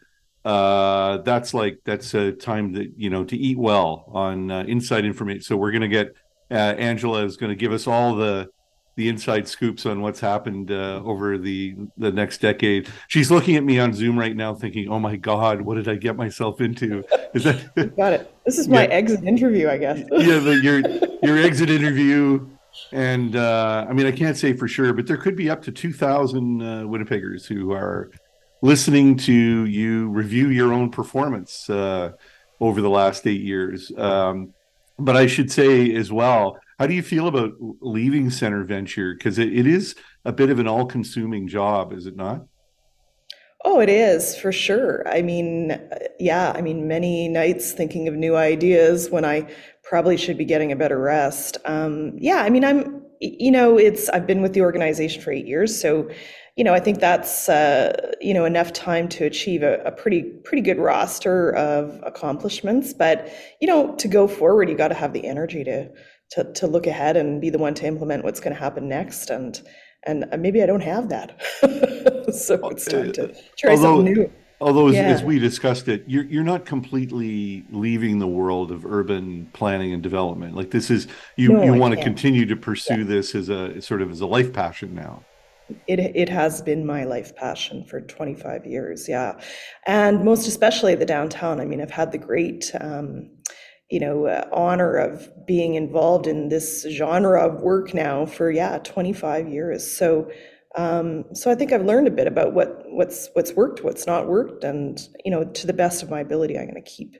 [0.44, 5.04] uh, that's like that's a time that you know to eat well on uh, inside
[5.04, 5.42] information.
[5.42, 6.14] So we're going to get
[6.50, 8.48] uh, Angela is going to give us all the
[8.98, 12.88] the inside scoops on what's happened uh, over the the next decade.
[13.06, 15.94] She's looking at me on Zoom right now, thinking, "Oh my God, what did I
[15.94, 18.34] get myself into?" Is that got it?
[18.44, 18.94] This is my yeah.
[18.94, 19.98] exit interview, I guess.
[20.10, 20.80] yeah, the, your
[21.22, 22.48] your exit interview,
[22.90, 25.72] and uh, I mean, I can't say for sure, but there could be up to
[25.72, 28.10] two thousand uh, Winnipeggers who are
[28.62, 32.12] listening to you review your own performance uh,
[32.60, 33.92] over the last eight years.
[33.96, 34.54] Um,
[34.98, 39.18] but I should say as well how do you feel about leaving CentreVenture?
[39.18, 42.46] Because it, it is a bit of an all consuming job, is it not?
[43.64, 45.02] Oh, it is for sure.
[45.08, 45.80] I mean,
[46.20, 50.70] yeah, I mean, many nights thinking of new ideas when I probably should be getting
[50.70, 51.58] a better rest.
[51.64, 55.46] Um, yeah, I mean, I'm, you know, it's, I've been with the organization for eight
[55.46, 55.78] years.
[55.78, 56.08] So,
[56.58, 60.22] you know, I think that's, uh, you know, enough time to achieve a, a pretty,
[60.22, 62.92] pretty good roster of accomplishments.
[62.92, 65.88] But, you know, to go forward, you got to have the energy to,
[66.32, 69.30] to, to look ahead and be the one to implement what's going to happen next
[69.30, 69.62] and
[70.04, 71.40] and maybe I don't have that
[72.34, 75.02] so it's time to try although, something new although as, yeah.
[75.02, 80.02] as, we discussed it you're you're not completely leaving the world of urban planning and
[80.02, 83.04] development like this is you no, you want to continue to pursue yeah.
[83.04, 85.24] this as a sort of as a life passion now
[85.86, 89.38] it it has been my life passion for 25 years yeah.
[89.86, 93.30] And most especially the downtown i mean i've had the great um,
[93.90, 98.78] you know uh, honor of being involved in this genre of work now for yeah
[98.78, 99.90] 25 years.
[99.90, 100.30] So
[100.76, 104.28] um, so I think I've learned a bit about what what's what's worked, what's not
[104.28, 107.16] worked, and you know, to the best of my ability, I'm going to keep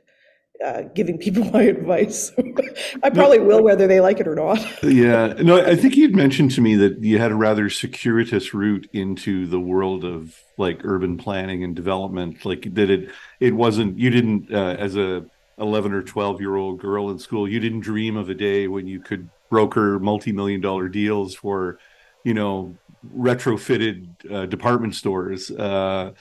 [0.64, 2.32] uh, giving people my advice.
[3.02, 4.58] I probably will, whether they like it or not.
[4.82, 8.88] yeah, no, I think you'd mentioned to me that you had a rather circuitous route
[8.92, 12.44] into the world of like urban planning and development.
[12.44, 15.24] Like that, it it wasn't you didn't uh, as a
[15.58, 18.86] 11 or 12 year old girl in school you didn't dream of a day when
[18.86, 21.80] you could broker multi-million dollar deals for
[22.24, 22.76] you know
[23.16, 26.12] retrofitted uh, department stores uh,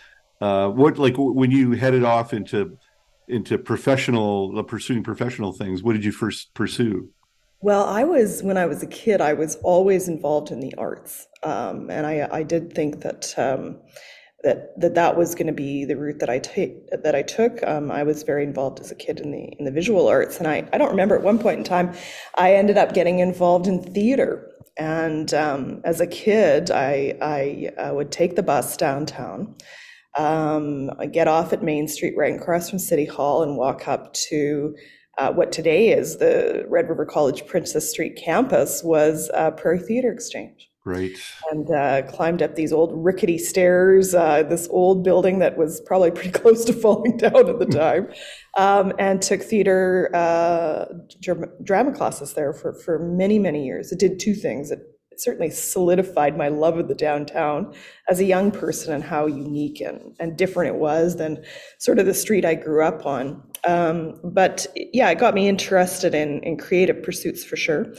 [0.42, 2.78] uh, what like when you headed off into
[3.28, 7.10] into professional uh, pursuing professional things what did you first pursue
[7.62, 11.28] well i was when i was a kid i was always involved in the arts
[11.44, 13.78] um, and i i did think that um,
[14.44, 17.66] that that that was going to be the route that I take that I took.
[17.66, 20.48] Um, I was very involved as a kid in the in the visual arts, and
[20.48, 21.94] I I don't remember at one point in time,
[22.36, 24.52] I ended up getting involved in theater.
[24.78, 29.56] And um, as a kid, I I uh, would take the bus downtown,
[30.18, 34.76] um, get off at Main Street right across from City Hall, and walk up to.
[35.20, 40.12] Uh, what today is the Red River College Princess Street campus was uh, Prairie Theater
[40.12, 40.70] Exchange.
[40.88, 41.12] Right.
[41.52, 46.12] And uh, climbed up these old rickety stairs, uh, this old building that was probably
[46.12, 48.08] pretty close to falling down at the time,
[48.58, 50.86] um, and took theater uh,
[51.64, 53.92] drama classes there for, for many, many years.
[53.92, 54.72] It did two things.
[54.72, 54.80] It
[55.20, 57.74] certainly solidified my love of the downtown
[58.10, 61.44] as a young person and how unique and, and different it was than
[61.80, 63.42] sort of the street I grew up on.
[63.66, 67.94] Um, but yeah, it got me interested in, in creative pursuits for sure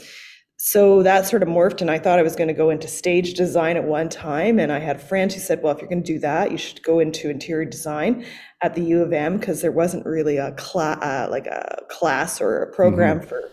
[0.61, 3.33] so that sort of morphed and i thought i was going to go into stage
[3.33, 6.03] design at one time and i had a friend who said well if you're going
[6.03, 8.25] to do that you should go into interior design
[8.61, 12.41] at the u of m because there wasn't really a class uh, like a class
[12.41, 13.29] or a program mm-hmm.
[13.29, 13.49] for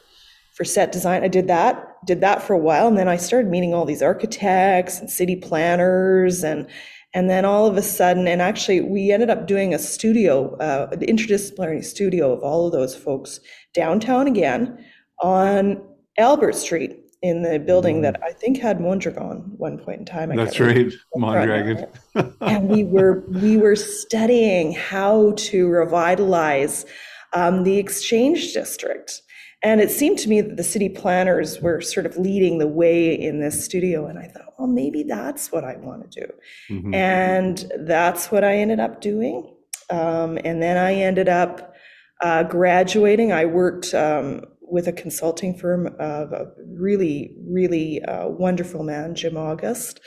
[0.57, 1.23] for set design.
[1.23, 4.03] I did that, did that for a while, and then I started meeting all these
[4.03, 6.67] architects and city planners and
[7.15, 10.91] and then all of a sudden, and actually, we ended up doing a studio, uh,
[10.93, 13.41] an interdisciplinary studio of all of those folks
[13.73, 14.85] downtown again
[15.23, 15.83] on
[16.19, 20.31] Albert Street in the building that I think had Mondragon one point in time.
[20.31, 21.87] I That's right, Mondragon.
[22.43, 26.85] and we were we were studying how to revitalize
[27.33, 29.23] um, the exchange district
[29.67, 33.13] and it seemed to me that the city planners were sort of leading the way
[33.13, 36.27] in this studio and i thought well maybe that's what i want to do.
[36.71, 36.95] Mhm.
[36.95, 39.53] and that's what i ended up doing.
[39.91, 41.75] Um, and then i ended up
[42.23, 43.31] uh, graduating.
[43.31, 46.47] I worked um, with a consulting firm of a
[46.87, 50.01] really really uh, wonderful man jim august.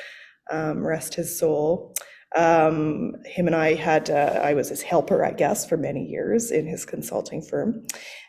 [0.52, 1.93] Um, rest his soul
[2.36, 6.52] um, him and i had uh, i was his helper i guess for many years
[6.52, 7.86] in his consulting firm.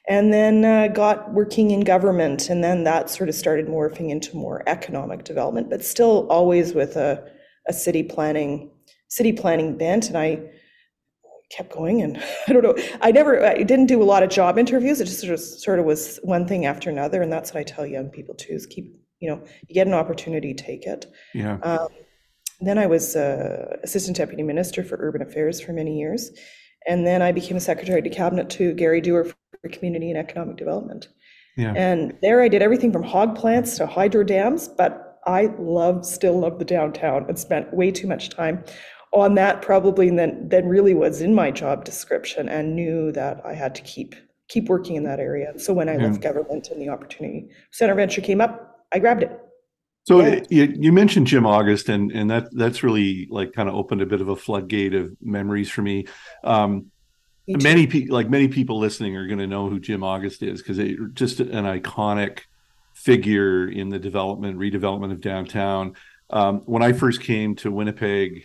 [0.09, 4.37] And then uh, got working in government and then that sort of started morphing into
[4.37, 7.23] more economic development but still always with a,
[7.69, 8.71] a city planning
[9.09, 10.09] city planning bent.
[10.09, 10.41] And i
[11.51, 12.17] kept going and
[12.49, 15.01] i don't know i never i didn't do a lot of job interviews.
[15.01, 17.23] It just sort of, sort of was one thing after another.
[17.23, 19.95] And that's what i tell young people too is keep you know you get an
[19.95, 21.07] opportunity take it.
[21.35, 21.59] Yeah.
[21.63, 21.89] um,
[22.61, 26.31] then I was uh, assistant deputy minister for urban affairs for many years,
[26.87, 30.57] and then I became a secretary to cabinet to Gary Doer for community and economic
[30.57, 31.09] development.
[31.57, 31.75] Yeah.
[31.77, 36.38] And there I did everything from hog plants to hydro dams, but I love, still
[36.38, 38.64] love the downtown and spent way too much time
[39.12, 43.55] on that probably than, than really was in my job description and knew that I
[43.55, 44.14] had to keep
[44.49, 45.53] keep working in that area.
[45.59, 46.07] So when I Yeah.
[46.09, 49.31] left government and the opportunity CentreVenture came up, I grabbed it.
[50.05, 50.43] So Yeah.
[50.51, 54.07] you, you mentioned Jim August, and and that that's really like kind of opened a
[54.07, 56.07] bit of a floodgate of memories for me.
[56.43, 56.91] Um,
[57.47, 60.63] Me many people, like many people listening, are going to know who Jim August is
[60.63, 62.41] because it just an iconic
[62.95, 65.95] figure in the development, redevelopment of downtown.
[66.31, 68.45] Um, when I first came to Winnipeg,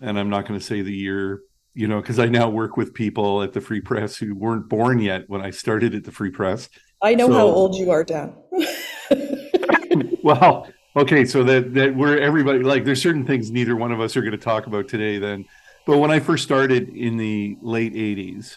[0.00, 1.40] and I'm not going to say the year,
[1.74, 5.00] you know, because I now work with people at the Free Press who weren't born
[5.00, 6.68] yet when I started at the Free Press.
[7.02, 8.34] I know how old you are, Dan.
[10.22, 14.16] well okay so that that we're everybody like there's certain things neither one of us
[14.16, 15.44] are going to talk about today then.
[15.86, 18.56] But when i first started in the late 80s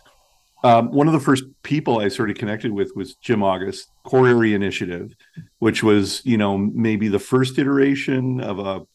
[0.63, 4.27] um, one of the first people i sort of connected with was jim august core
[4.27, 5.13] area initiative
[5.59, 8.85] which was you know maybe the first iteration of a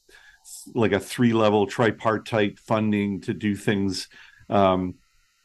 [0.74, 4.08] like a three level tripartite funding to do things
[4.48, 4.94] um,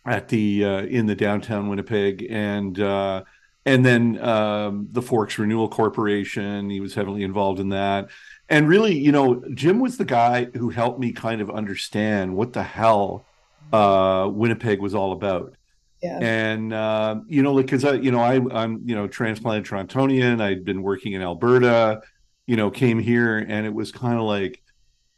[0.05, 2.27] at the uh, in the downtown winnipeg.
[2.29, 3.23] And uh,
[3.67, 6.69] and then um, the Forks Renewal Corporation.
[6.69, 8.07] He was heavily involved in that.
[8.47, 12.53] And really, you know, Jim was the guy who helped me kind of understand what
[12.53, 13.25] the hell
[13.73, 15.53] uh, Winnipeg was all about.
[16.01, 16.17] Yeah.
[16.21, 20.39] And uh, you know, like because I, you know, I, I'm you know transplanted Torontonian.
[20.39, 22.01] I'd been working in Alberta.
[22.45, 24.61] You know, came here, and it was kind of like,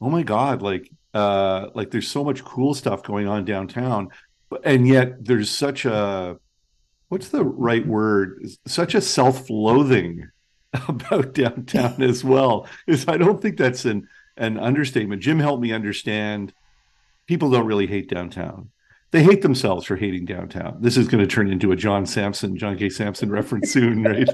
[0.02, 4.10] oh my god, like uh, like there's so much cool stuff going on downtown,
[4.50, 6.40] but and yet there's such a
[7.10, 8.48] what's the right word?
[8.66, 10.30] Such a self-loathing
[10.88, 12.68] about downtown as well.
[12.88, 15.22] Is i don't think that's an an understatement.
[15.22, 16.54] Jim helped me understand
[17.28, 18.70] people don't really hate downtown.
[19.12, 20.78] They hate themselves for hating downtown.
[20.80, 22.90] This is going to turn into a john samson john k.
[22.90, 24.30] Samson reference soon right?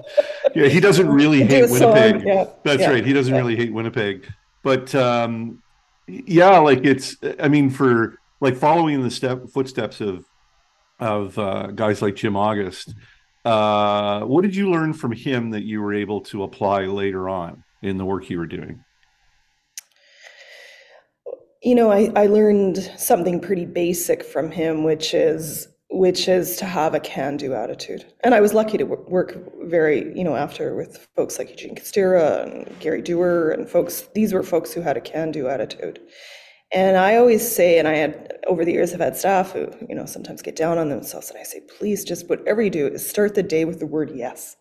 [0.53, 2.23] Yeah he doesn't really hate winnipeg.
[2.25, 3.39] yeah, that's yeah, right he doesn't yeah.
[3.39, 4.27] really hate winnipeg.
[4.63, 5.61] But um
[6.07, 10.25] yeah like it's i mean for like following in the step footsteps of
[10.99, 12.93] of uh, guys like Jim August.
[13.43, 17.63] Uh, what did you learn from him that you were able to apply later on
[17.81, 18.83] in the work you were doing?
[21.61, 26.65] You know, I, I learned something pretty basic from him, which is which is to
[26.65, 28.05] have a can-do attitude.
[28.23, 32.43] And I was lucky to work very, you know, after with folks like Eugene Kostyra
[32.43, 34.09] and Gary Doer and folks.
[34.13, 35.99] These were folks who had a can-do attitude.
[36.75, 39.95] And I always say, and I had over the years have had staff who, you
[39.95, 43.07] know, sometimes get down on themselves, and I say, please, just whatever you do, is
[43.09, 44.57] start the day with the word yes.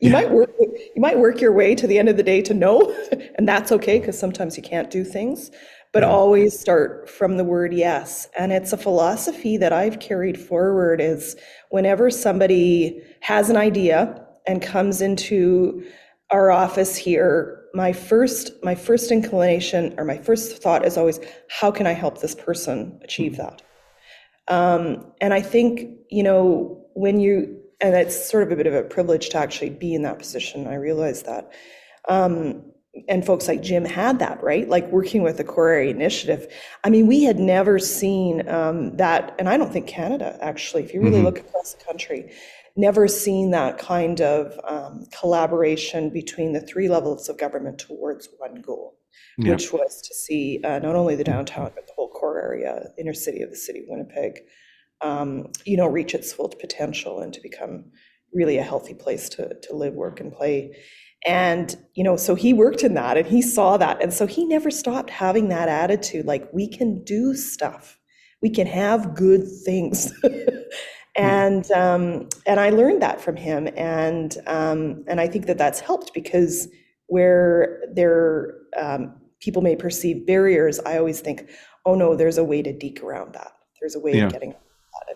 [0.00, 0.14] You Yeah.
[0.14, 2.92] might work, you might work your way to the end of the day to no,
[3.36, 5.52] and that's okay because sometimes you can't do things.
[5.92, 11.00] But always start from the word yes, and it's a philosophy that I've carried forward.
[11.02, 11.36] Is
[11.70, 15.84] whenever somebody has an idea and comes into
[16.30, 21.70] our office here my first my first inclination or my first thought is always how
[21.70, 23.62] can i help this person achieve that?
[24.48, 28.74] Um, and i think you know when you and it's sort of a bit of
[28.74, 31.50] a privilege to actually be in that position i realize that.
[32.08, 32.64] Um,
[33.08, 34.68] and folks like jim had that right?
[34.68, 36.52] Like working with the core area initiative.
[36.84, 40.92] I mean we had never seen um, that and i don't think canada actually if
[40.92, 41.24] you really Mhm.
[41.24, 42.32] look across the country
[42.76, 48.62] never seen that kind of um, collaboration between the three levels of government towards one
[48.62, 48.98] goal,
[49.38, 49.52] Yeah.
[49.52, 53.14] which was to see uh, not only the downtown but the whole core area, inner
[53.14, 54.40] city of the city of Winnipeg,
[55.02, 57.90] um, you know, reach its full potential and to become
[58.32, 60.76] really a healthy place to to live, work, and play.
[61.26, 64.44] And you know, so he worked in that, and he saw that, and so he
[64.44, 67.98] never stopped having that attitude, like we can do stuff,
[68.40, 70.12] we can have good things.
[71.16, 75.80] and um, and I learned that from him, and um, and I think that that's
[75.80, 76.68] helped because
[77.06, 81.50] where there um, people may perceive barriers, I always think,
[81.84, 83.52] oh no, there's a way to deke around that.
[83.80, 84.26] There's a way Yeah.
[84.26, 84.54] of getting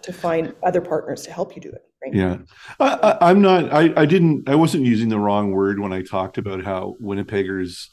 [0.03, 1.83] to find other partners to help you do it.
[2.03, 2.15] Right?
[2.15, 2.39] Yeah,
[2.79, 2.89] I,
[3.21, 3.73] I, I'm not.
[3.73, 4.49] I, I didn't.
[4.49, 7.89] I wasn't using the wrong word when I talked about how Winnipeggers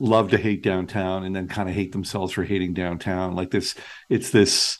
[0.00, 3.34] love to hate downtown and then kind of hate themselves for hating downtown.
[3.34, 3.74] Like this,
[4.08, 4.78] it's this,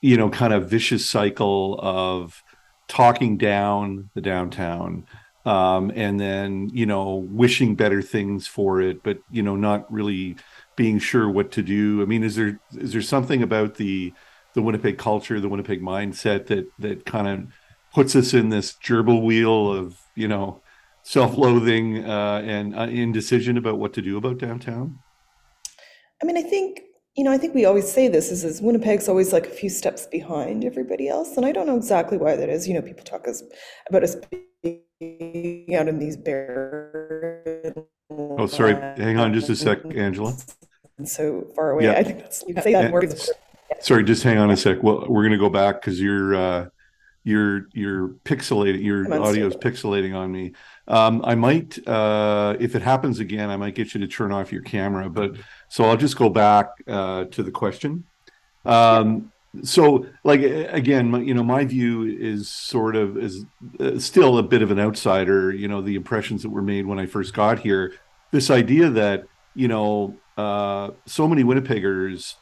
[0.00, 2.42] you know, kind of vicious cycle of
[2.86, 5.06] talking down the downtown,
[5.44, 10.36] um, and then you know wishing better things for it, but you know not really
[10.76, 12.02] being sure what to do.
[12.02, 14.12] I mean, is there is there something about the
[14.54, 17.46] the Winnipeg culture, the Winnipeg mindset that that kind of
[17.92, 20.60] puts us in this gerbil wheel of you know
[21.02, 24.98] self-loathing uh, and uh, indecision about what to do about downtown.
[26.22, 26.82] I mean, I think,
[27.18, 29.68] you know, I think we always say this is, is Winnipeg's always like a few
[29.68, 31.36] steps behind everybody else.
[31.36, 32.68] And I don't know exactly why that is.
[32.68, 33.42] You know, people talk us
[33.88, 34.14] about us
[34.62, 37.74] being out in these barren.
[38.08, 40.32] Oh, sorry, hang on just a sec, Angela.
[40.96, 41.84] And so far away.
[41.84, 41.94] Yeah.
[41.94, 43.28] I think that's, you can say that words.
[43.80, 44.80] Sorry, just hang on a sec.
[44.84, 46.66] Well, we're going to go back because you're uh,
[47.24, 48.82] you're you're pixelating.
[48.82, 49.58] Your audio's stereo.
[49.58, 50.54] pixelating on me.
[50.86, 54.52] Um, I might, uh, if it happens again, I might get you to turn off
[54.52, 55.10] your camera.
[55.10, 55.36] But
[55.68, 58.04] so I'll just go back uh, to the question.
[58.64, 63.44] Um, so, like again, my, you know, my view is sort of is
[63.80, 65.52] uh, still a bit of an outsider.
[65.52, 67.94] You know, the impressions that were made when I first got here.
[68.30, 72.34] This idea that you know, uh, so many Winnipeggers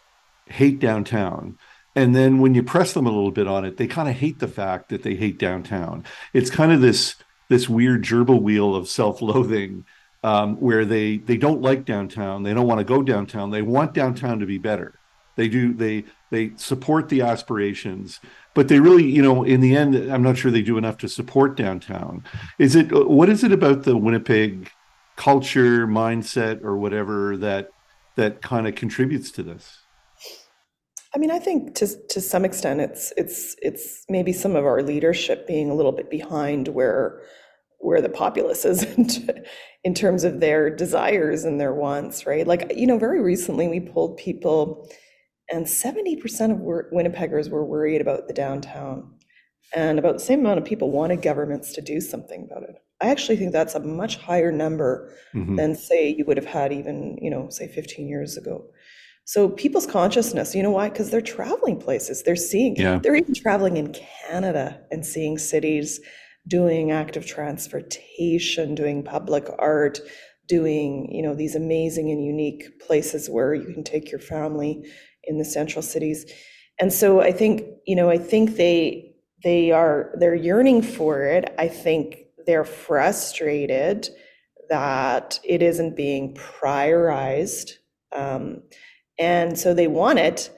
[0.47, 1.57] hate downtown.
[1.95, 4.39] And then when you press them a little bit on it, they kind of hate
[4.39, 6.05] the fact that they hate downtown.
[6.35, 7.17] It's kind of this
[7.49, 9.85] this weird gerbil wheel of self-loathing
[10.23, 12.43] um, where they they don't like downtown.
[12.43, 13.51] They don't want to go downtown.
[13.51, 14.99] They want downtown to be better.
[15.37, 18.21] They do they they support the aspirations,
[18.55, 21.09] but they really, you know, in the end, I'm not sure they do enough to
[21.09, 22.25] support downtown.
[22.59, 24.71] Is it what is it about the Winnipeg
[25.17, 27.71] culture, mindset, or whatever that
[28.17, 29.81] that kind of contributes to this?
[31.15, 34.83] I mean, I think to to some extent, it's it's it's maybe some of our
[34.83, 37.21] leadership being a little bit behind where
[37.87, 38.83] where the populace is
[39.85, 42.45] in, terms of their desires and their wants, right?
[42.45, 44.89] Like you know, very recently we polled people,
[45.53, 49.15] and seventy percent of Winnipeggers were worried about the downtown,
[49.75, 52.75] and about the same amount of people wanted governments to do something about it.
[53.01, 55.57] I actually think that's a much higher number Mhm.
[55.57, 58.65] than say you would have had even you know say 15 years ago
[59.29, 63.01] so people's consciousness you know why because they're traveling places they're seeing Yeah.
[63.03, 66.01] they're even traveling in canada and seeing cities
[66.49, 69.99] doing active transportation doing public art
[70.47, 74.85] doing you know these amazing and unique places where you can take your family
[75.25, 76.25] in the central cities.
[76.79, 81.55] And so i think you know i think they they are they're yearning for it.
[81.59, 82.17] I think
[82.47, 84.09] they're frustrated
[84.69, 87.73] that it isn't being prioritized
[88.13, 88.63] um,
[89.19, 90.51] and so they want it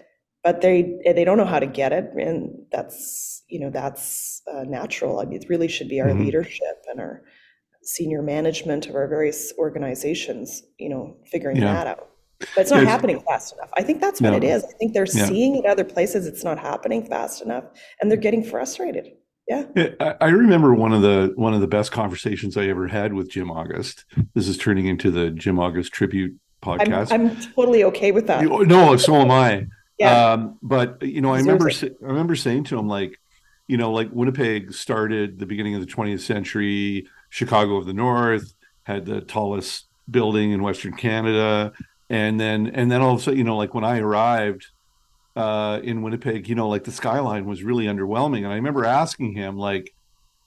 [0.43, 4.65] but they they don't know how to get it and that's you know that's uh,
[4.65, 6.21] natural i mean it really should be our Mhm.
[6.25, 7.23] leadership and our
[7.83, 11.73] senior management of our various organizations you know figuring Yeah.
[11.73, 12.09] that out
[12.55, 14.37] but it's not happening fast enough i think that's what No.
[14.37, 15.27] it is i think they're Yeah.
[15.27, 17.65] seeing it other places it's not happening fast enough
[18.01, 19.07] and they're getting frustrated
[19.49, 19.65] yeah
[20.01, 23.31] I I remember one of the one of the best conversations I ever had with
[23.31, 24.05] Jim August.
[24.35, 26.33] This is turning into the Jim August tribute
[26.63, 27.13] I'm, podcast.
[27.13, 29.67] I'm totally okay with that You- no, so am I.
[29.99, 33.13] yeah Um, but you know, I remember I remember saying to him like,
[33.69, 37.07] you know, like Winnipeg started the beginning of the 20th century.
[37.29, 38.55] Chicago of the North
[38.85, 41.73] had the tallest building in Western Canada,
[42.09, 44.67] and then and then all of a sudden, you know, like when I arrived
[45.37, 48.39] uh, in Winnipeg, you know, like the skyline was really underwhelming.
[48.39, 49.95] And I remember asking him, like,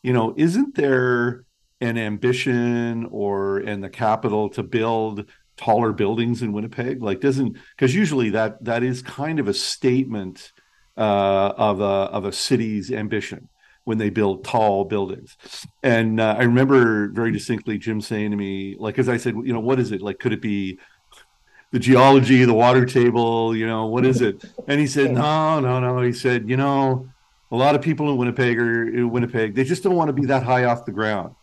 [0.01, 1.45] you know, isn't there
[1.79, 7.03] an ambition or in the capital to build taller buildings in Winnipeg?
[7.03, 10.51] Like, doesn't because usually that that is kind of a statement
[10.97, 13.49] uh, of a of a city's ambition
[13.83, 15.37] when they build tall buildings.
[15.81, 19.53] And uh, I remember very distinctly Jim saying to me, like, as I said, you
[19.53, 20.01] know, what is it?
[20.01, 20.79] Like, could it be
[21.71, 24.43] the geology, the water table, you know, what is it?
[24.67, 26.01] And he said, no, no, no.
[26.01, 27.09] He said, you know,
[27.51, 30.25] a lot of people in Winnipeg or in Winnipeg, they just don't want to be
[30.27, 31.35] that high off the ground.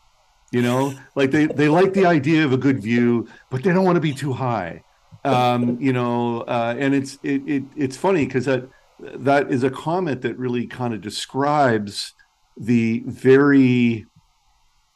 [0.51, 3.85] You know, like they they like the idea of a good view, but they don't
[3.85, 4.83] want to be too high.
[5.23, 8.67] Um, you know, uh, and it's it, it it's funny because that
[9.01, 12.13] that is a comment that really kind of describes
[12.57, 14.07] the very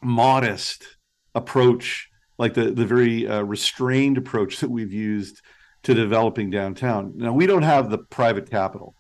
[0.03, 0.97] modest
[1.35, 5.41] approach, like the the very uh, restrained approach that we've used
[5.85, 7.13] to developing downtown.
[7.17, 8.95] Now we don't have the private capital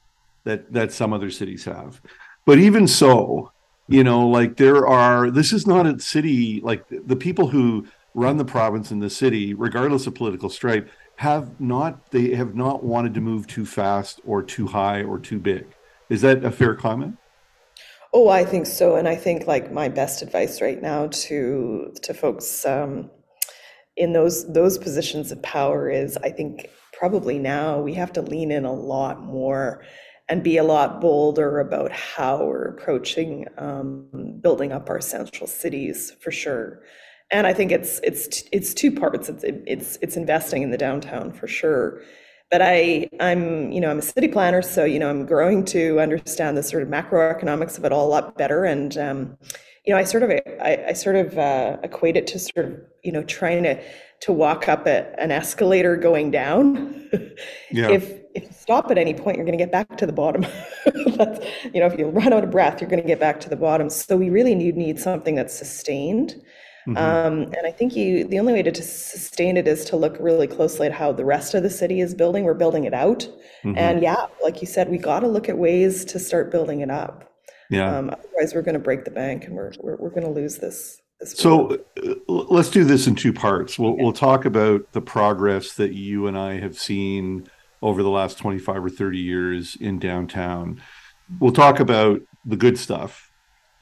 [0.44, 2.00] that that some other cities have,
[2.46, 3.50] but even so,
[3.88, 5.30] you know, like there are.
[5.30, 9.54] This is not a city like the people who run the province and the city,
[9.54, 14.42] regardless of political stripe, have not they have not wanted to move too fast or
[14.42, 15.66] too high or too big.
[16.08, 17.16] Is that a fair comment?
[18.12, 22.12] Oh, I think so, and I think like my best advice right now to to
[22.12, 23.10] folks um,
[23.96, 28.50] in those those positions of power is, I think probably now we have to lean
[28.50, 29.84] in a lot more
[30.28, 36.12] and be a lot bolder about how we're approaching um, building up our central cities
[36.20, 36.82] for sure.
[37.32, 39.28] And I think it's it's it's two parts.
[39.28, 42.02] It's it's it's investing in the downtown for sure,
[42.50, 45.98] but I I'm you know I'm a city planner, so you know I'm growing to
[45.98, 49.38] understand the sort of macroeconomics of it all a lot better, and um,
[49.86, 52.78] you know I sort of I, I sort of uh, equate it to sort of
[53.02, 53.82] you know trying to
[54.22, 57.08] to walk up a, an escalator going down.
[57.70, 57.88] yeah.
[57.88, 60.42] If if you stop at any point, you're going to get back to the bottom.
[61.16, 63.48] that's, you know, if you run out of breath, you're going to get back to
[63.48, 63.90] the bottom.
[63.90, 66.40] So we really need need something that's sustained.
[66.86, 66.96] Mm-hmm.
[66.96, 70.16] Um, and I think you the only way to, to, sustain it is to look
[70.18, 72.42] really closely at how the rest of the city is building.
[72.42, 73.20] We're building it out,
[73.62, 73.78] mm-hmm.
[73.78, 76.90] and yeah, like you said, we got to look at ways to start building it
[76.90, 77.32] up.
[77.70, 77.96] Yeah.
[77.96, 80.58] Um, otherwise, we're going to break the bank, and we're we're, we're going to lose
[80.58, 81.00] this.
[81.20, 83.78] this so uh, let's do this in two parts.
[83.78, 87.48] We'll we'll talk about the progress that you and I have seen
[87.80, 90.82] over the last twenty five or thirty years in downtown.
[91.38, 93.31] We'll talk about the good stuff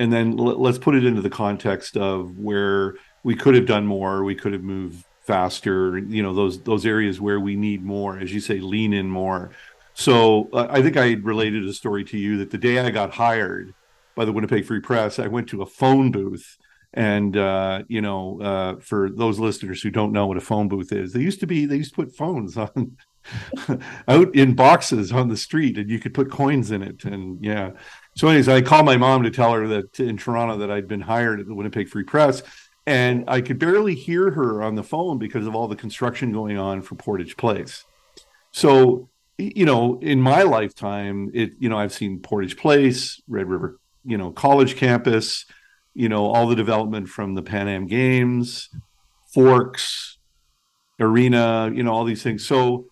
[0.00, 4.24] and then let's put it into the context of where we could have done more
[4.24, 8.32] we could have moved faster you know those those areas where we need more as
[8.32, 9.50] you say lean in more.
[9.94, 13.12] So uh, i think i related a story to you that the day i got
[13.12, 13.74] hired
[14.16, 16.56] by the winnipeg free press i went to a phone booth.
[16.92, 20.90] And uh, you know uh, for those listeners who don't know what a phone booth
[20.90, 22.96] is they used to be they used to put phones on
[24.08, 27.04] out in boxes on the street and you could put coins in it.
[27.04, 27.72] And yeah
[28.16, 31.00] so, anyways, I called my mom to tell her that in Toronto that I'd been
[31.00, 32.42] hired at the Winnipeg Free Press,
[32.86, 36.58] and I could barely hear her on the phone because of all the construction going
[36.58, 37.84] on for Portage Place.
[38.52, 39.08] So,
[39.38, 44.18] you know, in my lifetime, it you know I've seen Portage Place, Red River, you
[44.18, 45.46] know, college campus,
[45.94, 48.68] you know, all the development from the Pan Am Games,
[49.32, 50.18] Forks,
[50.98, 52.46] Arena, you know, all these things.
[52.46, 52.86] So,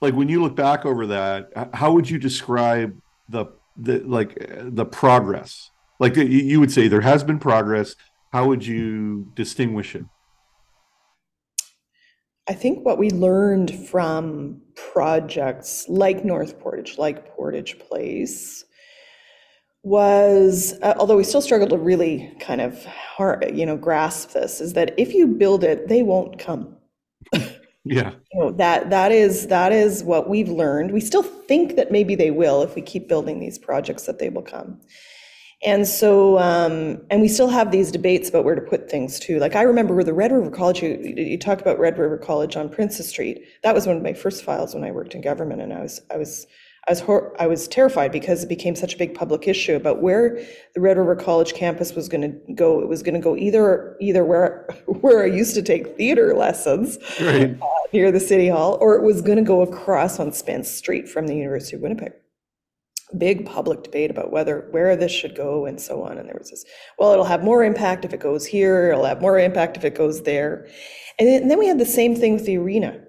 [0.00, 2.98] like when you look back over that, how would you describe
[3.28, 3.46] the
[3.76, 5.70] the like the progress.
[6.00, 7.94] Like you would say there has been progress.
[8.32, 10.04] How would you distinguish it?
[12.48, 18.64] I think what we learned from projects like north portage like portage place
[19.82, 24.60] was uh, although we still struggle to really kind of hard, you know grasp this
[24.60, 26.76] is that if you build it they won't come
[27.84, 28.12] yeah.
[28.32, 30.92] You know, that that is that is what we've learned.
[30.92, 34.30] We still think that maybe they will if we keep building these projects that they
[34.30, 34.80] will come.
[35.64, 39.38] And so um, and we still have these debates about where to put things too
[39.38, 42.56] like i remember with the red river college you, you talked about red river college
[42.56, 43.44] on princess street.
[43.62, 46.02] That was one of my first files when i worked in government and i was
[46.10, 46.46] i was
[46.86, 50.02] I was hor- I was terrified because it became such a big public issue about
[50.02, 50.38] where
[50.74, 52.80] the Red River College campus was going to go.
[52.80, 56.98] It was going to go either either where where I used to take theater lessons
[57.20, 57.56] right.
[57.60, 61.08] uh, near the city hall, or it was going to go across on Spence Street
[61.08, 62.12] from the University of Winnipeg.
[63.16, 66.18] Big public debate about whether where this should go and so on.
[66.18, 66.64] And there was this,
[66.98, 68.90] well, it'll have more impact if it goes here.
[68.90, 70.66] It'll have more impact if it goes there.
[71.18, 73.03] And then, and then we had the same thing with the arena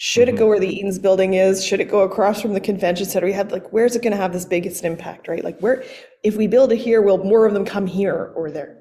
[0.00, 0.48] should it go mm-hmm.
[0.50, 1.66] where the Eaton's building is?
[1.66, 3.26] Should it go across from the convention center?
[3.26, 5.42] We had like, where's it going to have this biggest impact, right?
[5.42, 5.82] Like, where,
[6.22, 8.78] if we build it here, will more of them come here or there?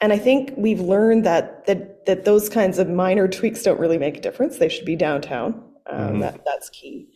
[0.00, 3.98] And I think we've learned that that that those kinds of minor tweaks don't really
[3.98, 4.56] make a difference.
[4.56, 5.62] They should be downtown.
[5.86, 6.20] Um, mm-hmm.
[6.20, 7.08] That that's key,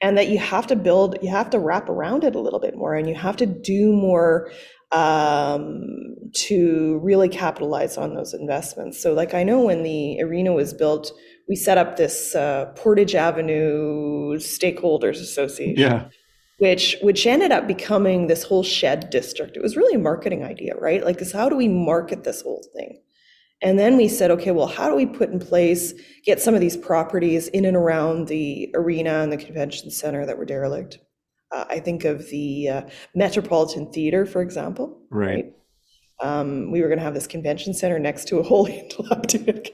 [0.00, 2.74] and that you have to build, you have to wrap around it a little bit
[2.74, 4.50] more, and you have to do more
[4.92, 9.02] um, to really capitalize on those investments.
[9.02, 11.12] So, like I know when the arena was built
[11.48, 15.76] we set up this uh, Portage Avenue Stakeholders Association.
[15.76, 16.08] Yeah.
[16.58, 19.56] Which which ended up becoming this whole shed district.
[19.56, 21.04] It was really a marketing idea, right?
[21.04, 23.00] Like this, how do we market this whole thing?
[23.62, 25.92] And then we said, okay, well, how do we put in place,
[26.24, 30.38] get some of these properties in and around the arena and the convention center that
[30.38, 30.98] were derelict?
[31.50, 32.82] Uh, I think of the uh,
[33.14, 35.00] Metropolitan Theater, for example.
[35.10, 35.52] Right.
[36.20, 39.70] Um, we were going to have this convention center next to a wholly dilapidated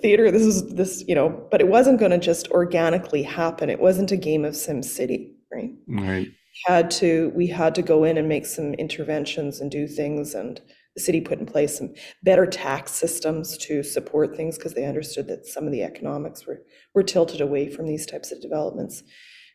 [0.00, 0.30] theater.
[0.30, 3.68] This is this, you know, but it wasn't going to just organically happen.
[3.68, 5.70] It wasn't a game of Sim City, right?
[5.88, 6.28] Right.
[6.66, 10.60] Had to we had to go in and make some interventions and do things, and
[10.94, 11.94] the city put in place some
[12.24, 16.62] better tax systems to support things because they understood that some of the economics were
[16.94, 19.02] were tilted away from these types of developments.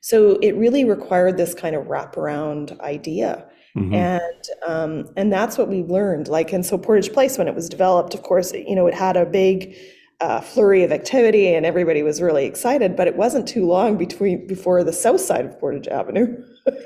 [0.02, 3.46] So it really required this kind of wraparound idea.
[3.76, 3.93] Mhm.
[3.95, 6.28] And um, and that's what we learned.
[6.28, 9.17] Like, and so Portage Place, when it was developed, of course, you know, it had
[9.17, 9.76] a big
[10.21, 12.95] uh, flurry of activity, and everybody was really excited.
[12.95, 16.28] But it wasn't too long between before the south side of Portage Avenue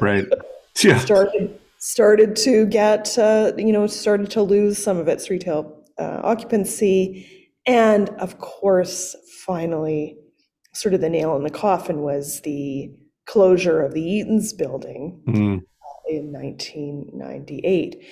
[0.02, 0.26] Right.
[0.84, 1.00] Yeah.
[1.00, 6.22] started started to get uh, you know started to lose some of its retail uh,
[6.24, 7.28] occupancy,
[7.66, 9.16] and of course,
[9.46, 10.16] finally,
[10.74, 12.92] sort of the nail in the coffin was the
[13.26, 15.62] closure of the Eaton's building Mm.
[16.10, 18.04] In 1998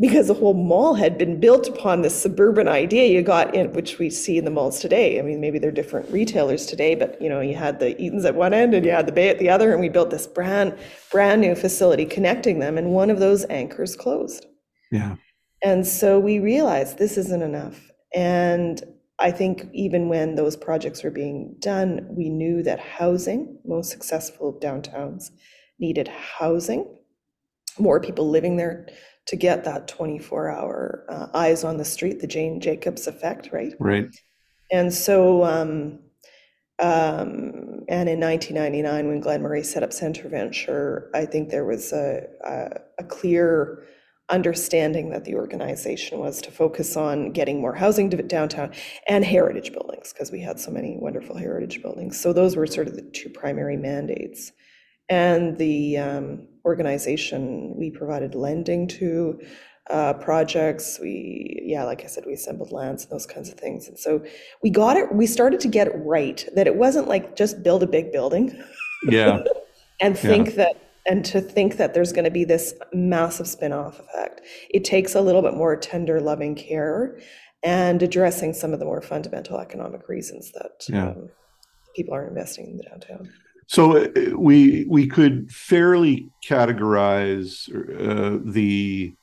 [0.00, 3.98] because the whole mall had been built upon this suburban idea you got in which
[3.98, 7.28] we see in the malls today i mean maybe they're different retailers today but you
[7.28, 9.48] know you had the eatons at one end and you had the bay at the
[9.50, 10.76] other and we built this brand
[11.10, 14.46] brand new facility connecting them and one of those anchors closed
[14.92, 15.16] Yeah.
[15.62, 17.90] and so we realized this isn't enough.
[18.14, 18.82] And
[19.18, 24.58] I think even when those projects were being done, we knew that housing, most successful
[24.62, 25.30] downtowns
[25.78, 26.86] needed housing,
[27.78, 28.88] more people living there
[29.26, 33.74] to get that 24 hour uh, eyes on the street, the Jane Jacobs effect, right?
[33.78, 34.08] Right.
[34.70, 36.00] And so, um,
[36.78, 42.26] um, and in 1999, when Glen Murray set up CentreVenture, I think there was a,
[42.44, 42.68] a,
[43.00, 43.84] a clear
[44.30, 48.72] understanding that the organization was to focus on getting more housing downtown
[49.08, 52.20] and heritage buildings, because we had so many wonderful heritage buildings.
[52.20, 54.52] So those were sort of the two primary mandates.
[55.08, 59.40] And the um, organization, we provided lending to
[59.90, 60.98] uh, projects.
[61.00, 63.88] We, yeah, like I said, we assembled lands and those kinds of things.
[63.88, 64.22] And so
[64.62, 67.82] we got it, we started to get it right, that it wasn't like just build
[67.82, 68.54] a big building
[69.08, 69.40] Yeah.
[70.00, 74.42] and think that, and to think that there's going to be this massive spin-off effect.
[74.68, 77.18] It takes a little bit more tender, loving care
[77.62, 81.08] and addressing some of the more fundamental economic reasons that Yeah.
[81.08, 81.30] um,
[81.96, 83.32] people aren't investing in the downtown.
[83.68, 89.14] So uh, we we could fairly categorize uh, the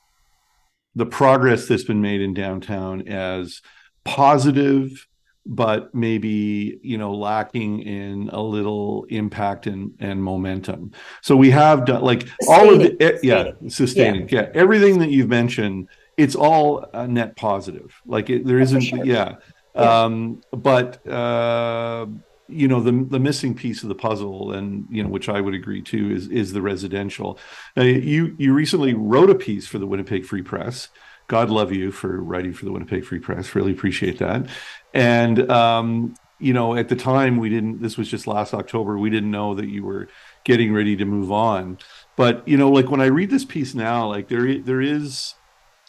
[0.93, 3.61] the progress that's been made in downtown as
[4.05, 5.07] positive,
[5.47, 10.91] but maybe you know lacking in a little impact and and momentum.
[11.23, 15.29] So we have done like all of the eh, yeah sustaining yeah everything that you've
[15.29, 15.89] mentioned.
[16.17, 17.93] It's all a net positive.
[18.05, 19.03] Like it, there isn't sure.
[19.03, 19.35] yeah.
[19.75, 20.03] Yeah.
[20.03, 22.05] Um, but uh,
[22.47, 25.53] you know the the missing piece of the puzzle, and you know which I would
[25.53, 27.39] agree to is is the residential.
[27.75, 30.89] Now, you you recently wrote a piece for the Winnipeg Free Press.
[31.27, 33.55] God love you for writing for the Winnipeg Free Press.
[33.55, 34.47] Really appreciate that.
[34.93, 37.81] And um, you know, at the time we didn't.
[37.81, 38.97] This was just last October.
[38.97, 40.07] We didn't know that you were
[40.43, 41.77] getting ready to move on.
[42.15, 45.35] But you know, like when I read this piece now, like there there is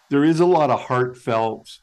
[0.08, 1.80] there is a lot of heartfelt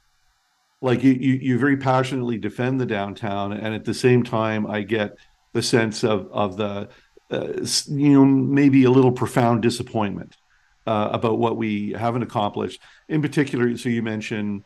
[0.84, 4.82] like you, you you very passionately defend the downtown and at the same time i
[4.82, 5.16] get
[5.54, 6.90] the sense of of the
[7.32, 7.48] uh,
[7.88, 10.38] you know maybe a little profound disappointment
[10.86, 12.82] uh, about what we haven't accomplished.
[13.08, 14.64] In particular so you mentioned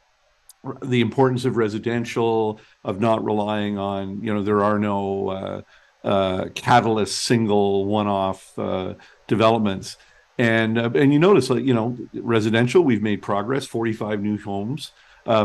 [0.84, 5.62] the importance of residential of not relying on you know there are no uh,
[6.04, 8.96] uh, catalyst single one-off uh,
[9.28, 9.98] developments.
[10.40, 14.92] And uh, and you notice like you know residential we've made progress 45 new homes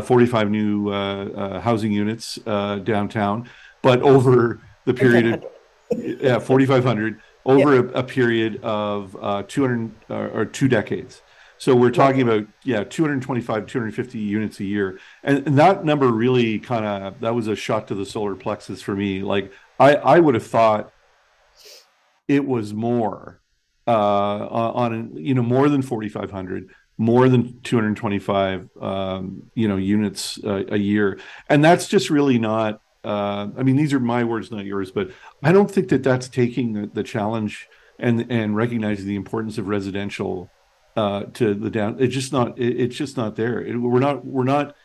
[0.01, 3.49] 45 new uh, uh, housing units uh, downtown
[3.83, 5.45] but over the period of
[5.97, 11.21] yeah 4500 over a, a period of uh, 200 uh, or two decades.
[11.57, 14.99] So we're talking about yeah 225 250 units a year.
[15.23, 18.81] And, and that number really kind of that was a shot to the solar plexus
[18.81, 19.21] for me.
[19.21, 20.91] Like i i would have thought
[22.27, 23.41] it was more
[23.87, 30.39] uh on on, you know more than 4500 more than 225 um you know units
[30.43, 31.19] uh, a year.
[31.49, 35.11] And that's just really not uh i mean these are my words not yours but
[35.43, 37.67] i don't think that that's taking the, the challenge
[37.99, 40.49] and and recognizing the importance of residential
[40.95, 43.61] uh to the down it's just not it, it's just not there.
[43.61, 44.75] It, we're not we're not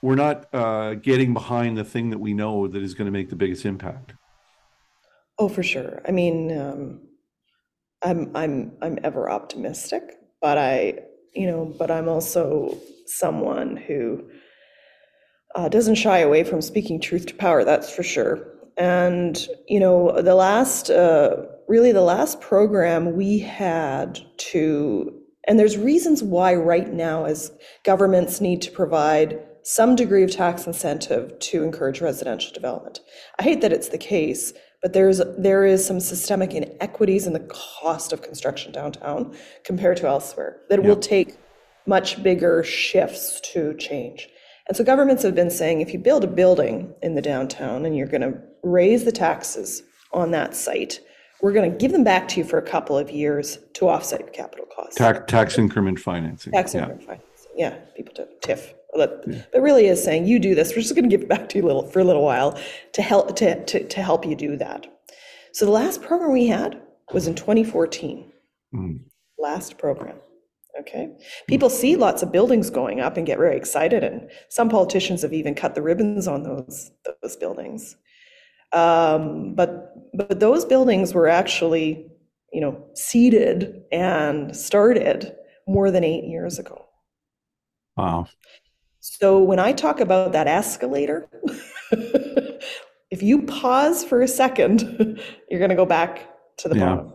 [0.00, 3.28] we're not uh getting behind the thing that we know that is going to make
[3.28, 4.14] the biggest impact.
[5.40, 6.02] Oh, for sure.
[6.06, 7.00] I mean, um,
[8.02, 10.02] I'm I'm I'm ever optimistic,
[10.42, 10.98] but I,
[11.34, 14.24] you know, but I'm also someone who
[15.54, 17.64] uh, doesn't shy away from speaking truth to power.
[17.64, 18.46] That's for sure.
[18.76, 25.12] And you know, the last uh, really the last program we had to,
[25.46, 27.52] and there's reasons why right now as
[27.84, 33.00] governments need to provide some degree of tax incentive to encourage residential development.
[33.38, 34.52] I hate that it's the case,
[34.82, 40.06] but there's there is some systemic inequities in the cost of construction downtown compared to
[40.06, 41.36] elsewhere that will take
[41.86, 44.28] much bigger shifts to change.
[44.68, 47.96] And so governments have been saying if you build a building in the downtown and
[47.96, 51.00] you're going to raise the taxes on that site,
[51.42, 54.20] we're going to give them back to you for a couple of years to offset
[54.20, 54.96] your capital costs.
[54.96, 56.52] Tax, tax increment financing.
[56.52, 56.82] Tax yeah.
[56.82, 57.29] increment financing.
[57.56, 58.74] Yeah, people do TIF.
[58.94, 60.70] But it really is saying you do this.
[60.70, 62.58] We're just going to give it back to you little for a little while
[62.92, 64.86] to help to, to, to help you do that.
[65.52, 66.80] So the last program we had
[67.12, 68.32] was in 2014.
[68.74, 69.00] Mm.
[69.38, 70.16] Last program.
[70.78, 71.10] Okay.
[71.48, 75.32] People see lots of buildings going up and get very excited, and some politicians have
[75.32, 76.90] even cut the ribbons on those
[77.22, 77.96] those buildings.
[78.72, 82.06] Um, but but those buildings were actually,
[82.52, 85.34] you know, seeded and started
[85.66, 86.86] more than eight years ago.
[88.00, 88.26] Wow.
[89.00, 91.28] So when I talk about that escalator,
[93.10, 95.20] if you pause for a second,
[95.50, 96.28] you're going to go back
[96.58, 96.86] to the Yeah.
[96.96, 97.12] bottom.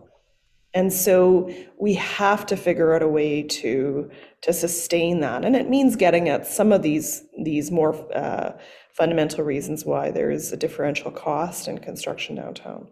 [0.74, 4.10] And so we have to figure out a way to
[4.42, 8.52] to sustain that, and it means getting at some of these these more uh,
[8.92, 12.88] fundamental reasons why there is a differential cost in construction downtown.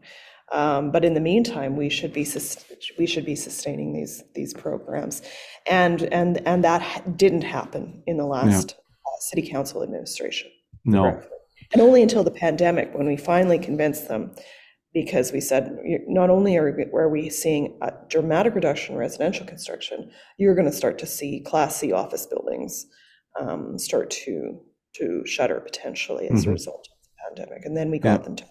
[0.52, 2.64] Um, but in the meantime, we should be sus-
[2.98, 5.20] we should be sustaining these these programs,
[5.66, 10.50] and and and that didn't happen in the last uh, city council administration.
[10.84, 11.02] No.
[11.02, 11.30] correctly.
[11.72, 14.32] And only until the pandemic, when we finally convinced them,
[14.92, 19.46] because we said, not only are we, are we seeing a dramatic reduction in residential
[19.46, 22.86] construction, you're going to start to see Class C office buildings
[23.40, 24.60] um, start to
[24.96, 26.52] to shutter potentially as a Mhm.
[26.52, 27.64] result of the pandemic.
[27.64, 28.44] And then we got them to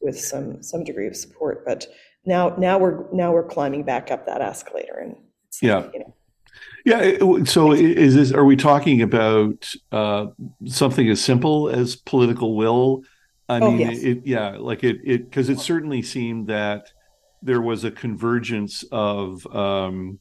[0.00, 1.64] with some some degree of support.
[1.64, 1.86] But
[2.26, 5.16] now now we're now we're climbing back up that escalator, and
[5.48, 5.90] it's like, Yeah.
[5.94, 6.14] you know,
[6.84, 7.44] Yeah.
[7.44, 10.26] So is this, are we talking about uh,
[10.66, 13.02] something as simple as political will?
[13.48, 14.02] I Oh, mean, yes.
[14.02, 16.92] it, yeah, like it, it, because it certainly seemed that
[17.42, 20.18] there was a convergence of um,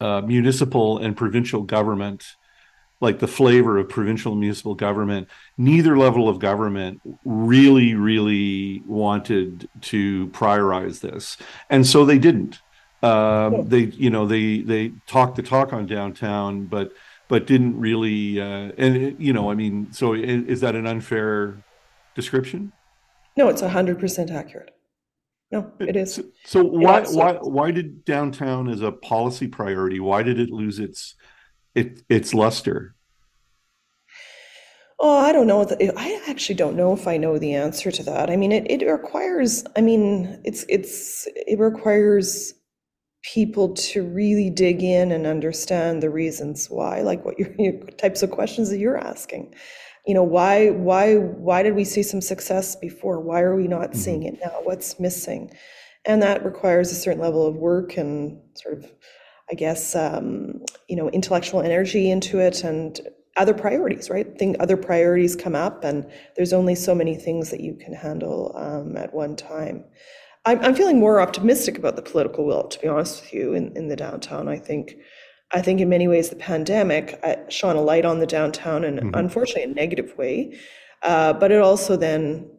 [0.00, 2.24] uh, municipal and provincial government,
[3.00, 5.28] like the flavor of provincial and municipal government.
[5.58, 11.36] Neither level of government really, really wanted to prioritize this,
[11.68, 12.60] and so they didn't.
[13.02, 16.92] Um, they, you know, they they talked the talk on downtown, but
[17.28, 18.40] but didn't really.
[18.40, 21.64] Uh, and it- you know, I mean, so i- is that an unfair
[22.14, 22.72] description?
[23.36, 24.74] no, it's hundred percent accurate.
[25.50, 26.14] No, it is.
[26.14, 30.00] So, so why why why did downtown as a policy priority?
[30.00, 31.14] Why did it lose its
[31.74, 32.94] it its luster?
[34.98, 35.66] Oh, I don't know.
[35.96, 38.30] I actually don't know if I know the answer to that.
[38.30, 42.54] I mean, it, it requires, I mean, it's, it's, it requires
[43.22, 48.22] people to really dig in and understand the reasons why, like what your, your types
[48.22, 49.54] of questions that you're asking.
[50.06, 53.20] You know, why, why, why did we see some success before?
[53.20, 54.58] Why are we not seeing it now?
[54.64, 55.52] What's missing?
[56.04, 58.90] And that requires a certain level of work and sort of,
[59.48, 63.00] I guess, um, you know, intellectual energy into it and
[63.36, 64.26] other priorities, right?
[64.38, 68.52] Think other priorities come up, and there's only so many things that you can handle
[68.56, 69.84] um, at one time.
[70.44, 73.76] I'm, I'm feeling more optimistic about the political will, to be honest with you, in,
[73.76, 74.48] in the downtown.
[74.48, 74.96] I think,
[75.52, 79.14] I think in many ways the pandemic uh, shone a light on the downtown in
[79.14, 80.58] unfortunately a negative way,
[81.02, 82.50] uh, but it also then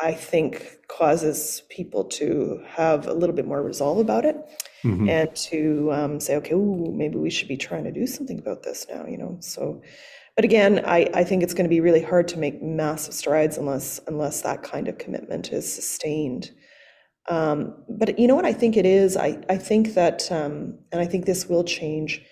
[0.00, 4.36] I think causes people to have a little bit more resolve about it
[4.84, 5.08] Mhm.
[5.08, 8.62] and to um, say, okay, ooh, maybe we should be trying to do something about
[8.62, 9.36] this now, you know.
[9.40, 9.82] So,
[10.36, 13.56] but again, I, I think it's going to be really hard to make massive strides
[13.56, 16.50] unless unless that kind of commitment is sustained.
[17.28, 19.16] Um, but you know what I think it is?
[19.16, 22.22] I, I think that, um, and I think this will change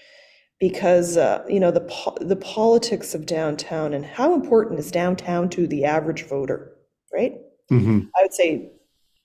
[0.61, 5.49] because, uh, you know, the, po- the politics of downtown and how important is downtown
[5.51, 6.73] to the average voter,
[7.13, 7.35] right?
[7.73, 8.09] Mhm.
[8.17, 8.71] I would say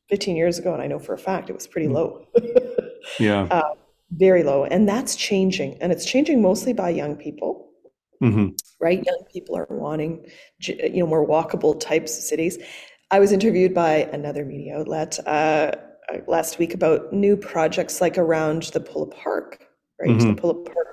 [0.10, 2.26] 15 years ago, and I know for a fact it was pretty low,
[3.20, 3.62] Yeah.
[4.12, 4.64] very low.
[4.64, 5.78] And that's changing.
[5.82, 7.70] And it's changing mostly by young people,
[8.24, 8.58] Mhm.
[8.82, 9.04] right?
[9.06, 10.26] Young people are wanting,
[10.62, 12.58] you know, more walkable types of cities.
[13.12, 18.18] I was interviewed by another media outlet uh, uh, last week about new projects like
[18.18, 19.68] around the Polo Park,
[20.00, 20.20] right?
[20.20, 20.88] The Polo Park.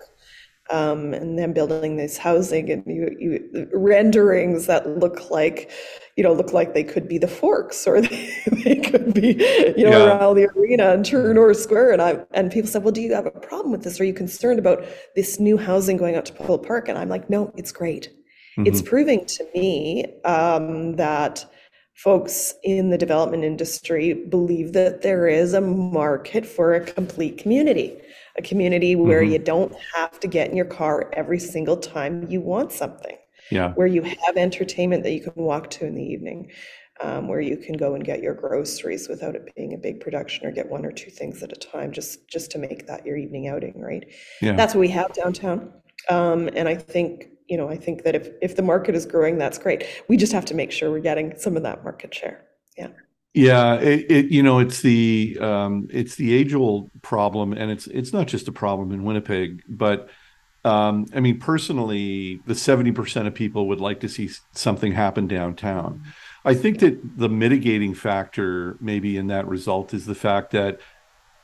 [0.71, 5.71] Um, and then building this housing and you, you renderings that look like,
[6.17, 9.35] you know, look like they could be the forks or they, they could be,
[9.77, 9.97] you know, Yeah.
[9.97, 11.93] around the arena and True North Square.
[11.93, 14.01] And I and people said, well, do you have a problem with this?
[14.01, 16.89] Are you concerned about this new housing going out to Polo Park?
[16.89, 18.11] And I'm like, no, it's great.
[18.65, 21.45] It's proving to me um, that
[21.97, 27.97] folks in the development industry believe that there is a market for a complete community,
[28.37, 29.31] a community where Mhm.
[29.33, 33.17] you don't have to get in your car every single time you want something,
[33.51, 33.73] Yeah.
[33.75, 36.51] where you have entertainment that you can walk to in the evening,
[37.01, 40.47] um, where you can go and get your groceries without it being a big production
[40.47, 43.17] or get one or two things at a time just just to make that your
[43.17, 44.05] evening outing, right?
[44.43, 44.55] Yeah.
[44.55, 45.73] That's what we have downtown.
[46.11, 49.39] Um, and I think, you know, I think that if, if the market is growing,
[49.39, 49.87] that's great.
[50.09, 52.45] We just have to make sure we're getting some of that market share.
[52.77, 52.89] Yeah.
[53.35, 57.87] Yeah, it, it you know it's the um, it's the age old problem, and it's
[57.87, 60.09] it's not just a problem in Winnipeg, but
[60.65, 65.27] um, I mean personally, the seventy percent of people would like to see something happen
[65.27, 66.03] downtown.
[66.47, 70.81] I think that the mitigating factor maybe in that result is the fact that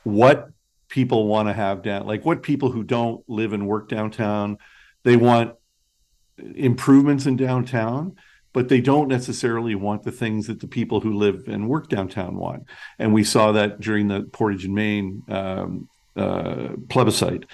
[0.03, 0.49] what
[0.89, 4.57] people want to have down, like what people who don't live and work downtown,
[5.03, 5.53] they want
[6.37, 8.15] improvements in downtown
[8.53, 12.35] but they don't necessarily want the things that the people who live and work downtown
[12.35, 12.63] want.
[12.99, 17.45] And we saw that during the Portage and Main um, uh, plebiscite.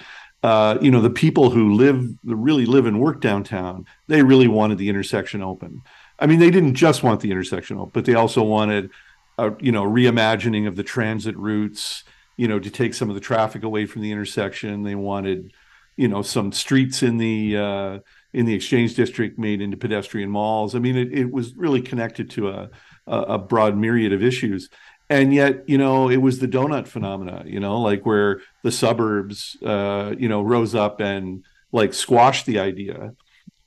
[0.42, 4.78] Uh, you know, the people who live, really live and work downtown, they really wanted
[4.78, 5.82] the intersection open.
[6.18, 8.90] I mean, they didn't just want the intersection open, but they also wanted,
[9.38, 12.04] a, you know, reimagining of the transit routes.
[12.36, 14.82] You know, to take some of the traffic away from the intersection.
[14.82, 15.52] They wanted,
[15.98, 17.98] you know, some streets in the uh,
[18.32, 20.74] in the exchange district made into pedestrian malls.
[20.74, 22.70] I mean, it, it was really connected to a,
[23.06, 24.68] a, broad myriad of issues.
[25.08, 29.56] And yet, you know, it was the donut phenomena, you know, like where the suburbs,
[29.64, 33.12] uh, you know, rose up and like squashed the idea.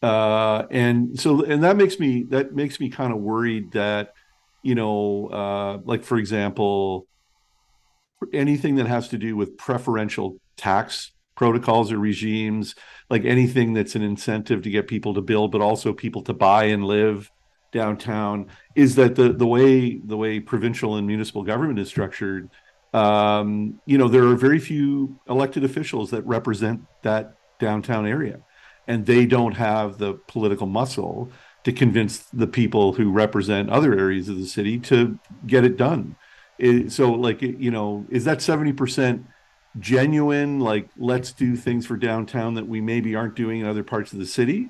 [0.02, 4.14] Uh, and so, and that makes me, that makes me kind of worried that,
[4.62, 7.08] you know, uh, like for example,
[8.32, 12.76] anything that has to do with preferential tax protocols or regimes,
[13.14, 16.64] like anything that's an incentive to get people to build, but also people to buy
[16.74, 17.18] and live
[17.72, 18.38] downtown,
[18.76, 22.44] is that the the way the way provincial and municipal government is structured,
[22.94, 27.24] um, you know, there are very few elected officials that represent that
[27.60, 28.38] downtown area,
[28.88, 31.30] and they don't have the political muscle
[31.66, 34.98] to convince the people who represent other areas of the city to
[35.54, 36.16] get it done.
[36.60, 39.18] It, so, like, you know, is that seventy percent?
[39.80, 44.14] Genuine like let's do things for downtown that we maybe aren't doing in other parts
[44.14, 44.68] of the city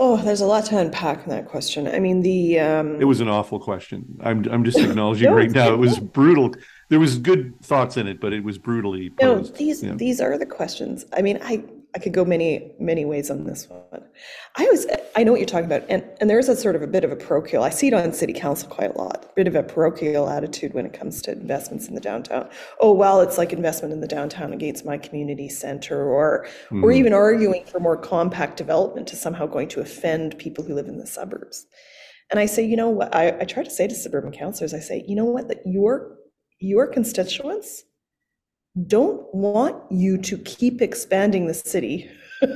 [0.00, 1.88] Oh, there's a lot to unpack in that question.
[1.88, 5.50] I mean, the um, it was an awful question i'm, I'm just acknowledging No, right
[5.50, 6.54] now it was brutal
[6.88, 9.94] there was good thoughts in it but it was brutally No, these Yeah.
[9.94, 11.04] these are the questions.
[11.12, 11.64] I mean, I
[11.94, 14.04] I could go many many ways on this one.
[14.56, 14.86] I was
[15.16, 17.10] I know what you're talking about, and and there's a sort of a bit of
[17.10, 17.64] a parochial.
[17.64, 19.24] I see it on city council quite a lot.
[19.24, 22.48] A bit of a parochial attitude when it comes to investments in the downtown.
[22.80, 26.92] Oh well, it's like investment in the downtown against my community center, or or hmm.
[26.92, 30.98] even arguing for more compact development is somehow going to offend people who live in
[30.98, 31.66] the suburbs.
[32.30, 33.14] And I say, you know what?
[33.14, 35.48] I, I try to say to suburban councillors, I say, you know what?
[35.48, 36.16] That your
[36.60, 37.84] your constituents
[38.86, 42.10] don't want you to keep expanding the city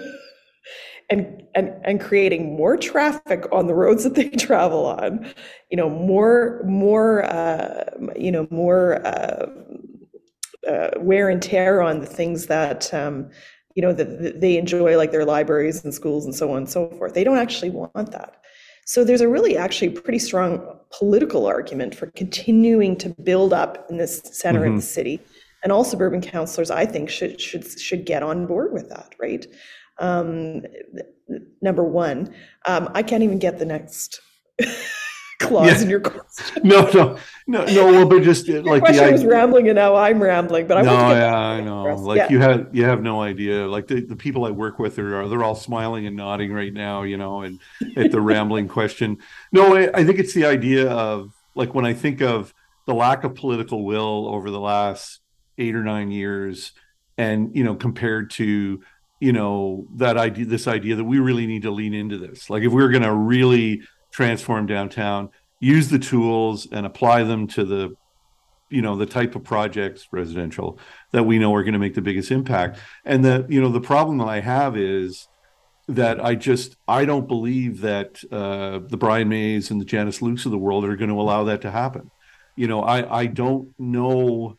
[1.11, 5.27] and, and and creating more traffic on the roads that they travel on.
[5.71, 7.85] You know more more uh,
[8.17, 9.47] you know more uh,
[10.69, 13.31] uh, wear and tear on the things that um,
[13.75, 16.71] you know that that they enjoy like their libraries and schools and so on and
[16.71, 17.15] so forth.
[17.15, 18.37] They don't actually want that.
[18.85, 23.97] So there's a really actually pretty strong political argument for continuing to build up in
[23.97, 25.21] this center of the city
[25.63, 29.47] and all suburban councillors i think should should should get on board with that right
[29.99, 30.63] um,
[31.61, 32.35] number one
[32.67, 34.21] um, i can't even get the next
[35.41, 35.83] clause Yeah.
[35.83, 39.21] in your question no no no no well but just your like the question was
[39.23, 41.85] idea rambling and now i'm rambling but i no, want to get yeah, I know.
[41.97, 42.29] Like Yeah.
[42.31, 43.67] you have, you have no idea.
[43.67, 47.03] Like the, the people I work with are, they're all smiling and nodding right now,
[47.03, 47.61] you know, and
[47.97, 49.19] at the rambling question.
[49.53, 52.55] No, I, I think it's the idea of like when I think of
[52.87, 55.21] the lack of political will over the last
[55.59, 56.73] eight or nine years,
[57.19, 58.83] and you know, compared to
[59.21, 62.51] you know that idea, this idea that we really need to lean into this.
[62.51, 65.31] Like if we're going to really transform downtown,
[65.61, 67.97] use the tools and apply them to the
[68.73, 70.79] you know the type of projects residential
[71.13, 73.81] that we know are going to make the biggest impact and the you know the
[73.81, 75.29] problem that i have is
[75.89, 80.47] that i just i don't believe that uh, the brian mayes and the janice lukes
[80.47, 82.11] of the world are going to allow that to happen
[82.57, 84.57] you know i i don't know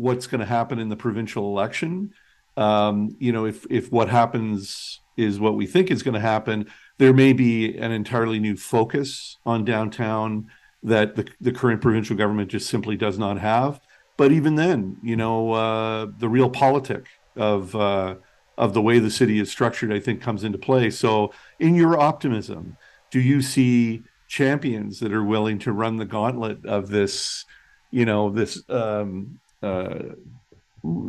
[0.00, 2.12] what's going to happen in the provincial election
[2.56, 6.66] um, you know if if what happens is what we think is going to happen
[6.98, 10.46] there may be an entirely new focus on downtown
[10.82, 13.80] that the, the current provincial government just simply does not have.
[14.16, 18.16] But even then, you know, uh, the real politic of uh,
[18.58, 20.90] of the way the city is structured, I think, comes into play.
[20.90, 22.76] So, in your optimism,
[23.10, 27.46] do you see champions that are willing to run the gauntlet of this,
[27.90, 30.14] you know, this, um, uh,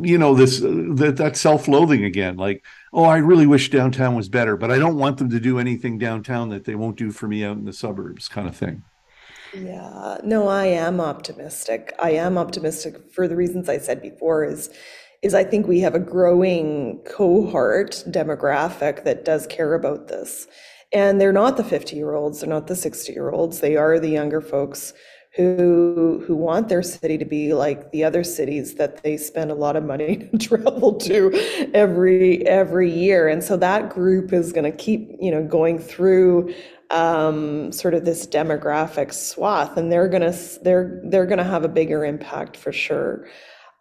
[0.02, 2.36] you know, this that that self-loathing again.
[2.36, 5.58] Like, oh, I really wish downtown was better, but I don't want them to do
[5.58, 8.82] anything downtown that they won't do for me out in the suburbs, kind of thing.
[9.54, 11.94] Yeah, no, I am optimistic.
[11.98, 14.70] I am optimistic for the reasons I said before is
[15.22, 20.48] is I think we have a growing cohort demographic that does care about this.
[20.92, 23.98] And they're not the 50 year olds, they're not the 60 year olds, they are
[23.98, 24.92] the younger folks
[25.34, 29.54] who who want their city to be like the other cities that they spend a
[29.54, 31.32] lot of money to travel to
[31.74, 33.28] every every year.
[33.28, 36.54] And so that group is going to keep you know going through
[36.90, 41.64] um, sort of this demographic swath and they're going to they're they're going to have
[41.64, 43.26] a bigger impact for sure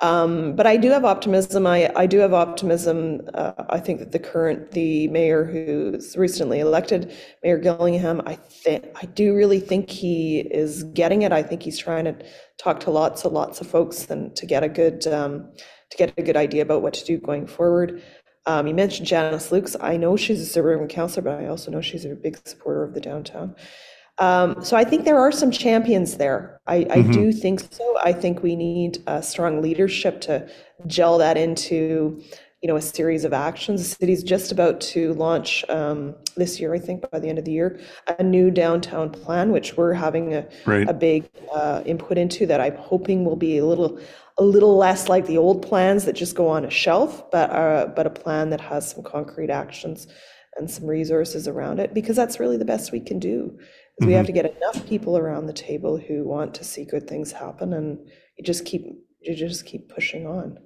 [0.01, 1.67] um, but I do have optimism.
[1.67, 3.21] I, I do have optimism.
[3.35, 8.85] Uh, I think that the current, the mayor who's recently elected, Mayor Gillingham, I think
[9.01, 11.31] I do really think he is getting it.
[11.31, 12.15] I think he's trying to
[12.57, 15.51] talk to lots and lots of folks and to get a good um,
[15.91, 18.01] to get a good idea about what to do going forward.
[18.47, 19.75] Um, you mentioned Janice Lukes.
[19.79, 22.95] I know she's a suburban councillor, but I also know she's a big supporter of
[22.95, 23.55] the downtown.
[24.17, 26.59] Um, so I think there are some champions there.
[26.67, 27.11] I, I mm-hmm.
[27.11, 27.97] do think so.
[28.03, 30.47] I think we need a strong leadership to
[30.85, 32.21] gel that into,
[32.61, 33.81] you know, a series of actions.
[33.81, 37.45] The city's just about to launch um, this year, I think, by the end of
[37.45, 37.79] the year,
[38.19, 40.87] a new downtown plan, which we're having a, right.
[40.87, 42.45] a big uh, input into.
[42.45, 43.99] That I'm hoping will be a little
[44.37, 47.87] a little less like the old plans that just go on a shelf, but uh,
[47.95, 50.07] but a plan that has some concrete actions
[50.57, 53.57] and some resources around it, because that's really the best we can do
[54.05, 54.35] we have mm-hmm.
[54.35, 57.99] to get enough people around the table who want to see good things happen, and
[58.37, 58.85] you just keep
[59.21, 60.57] you just keep pushing on.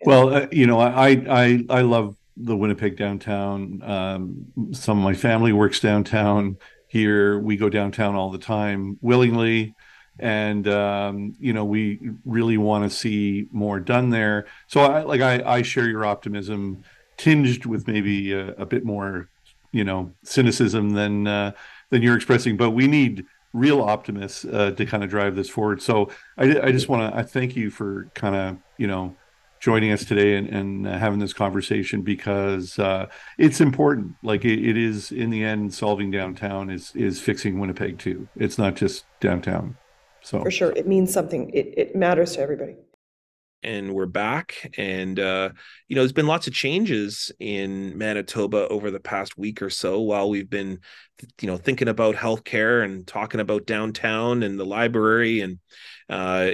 [0.00, 0.08] Yeah.
[0.08, 3.82] Well, uh, you know, I I I love the Winnipeg downtown.
[3.82, 6.56] Um, some of my family works downtown
[6.88, 7.38] here.
[7.38, 9.74] We go downtown all the time willingly.
[10.18, 14.46] And um, you know, we really want to see more done there.
[14.66, 16.84] So I like I, I share your optimism,
[17.16, 19.30] tinged with maybe a, a bit more,
[19.72, 21.52] you know, cynicism than uh,
[21.92, 25.82] than you're expressing, but we need real optimists uh, to kind of drive this forward.
[25.82, 29.14] So I, I just want to I thank you for kind of you know
[29.60, 33.06] joining us today and, and uh, having this conversation because uh,
[33.38, 34.16] it's important.
[34.22, 38.26] Like it, it is in the end, solving downtown is is fixing Winnipeg too.
[38.36, 39.76] It's not just downtown.
[40.22, 41.50] So for sure, it means something.
[41.50, 42.76] It it matters to everybody
[43.62, 44.72] and we're back.
[44.76, 45.50] And uh,
[45.88, 50.00] you know, there's been lots of changes in Manitoba over the past week or so
[50.00, 50.80] while we've been,
[51.40, 55.40] you know, thinking about healthcare and talking about downtown and the library.
[55.40, 55.58] And
[56.08, 56.50] uh,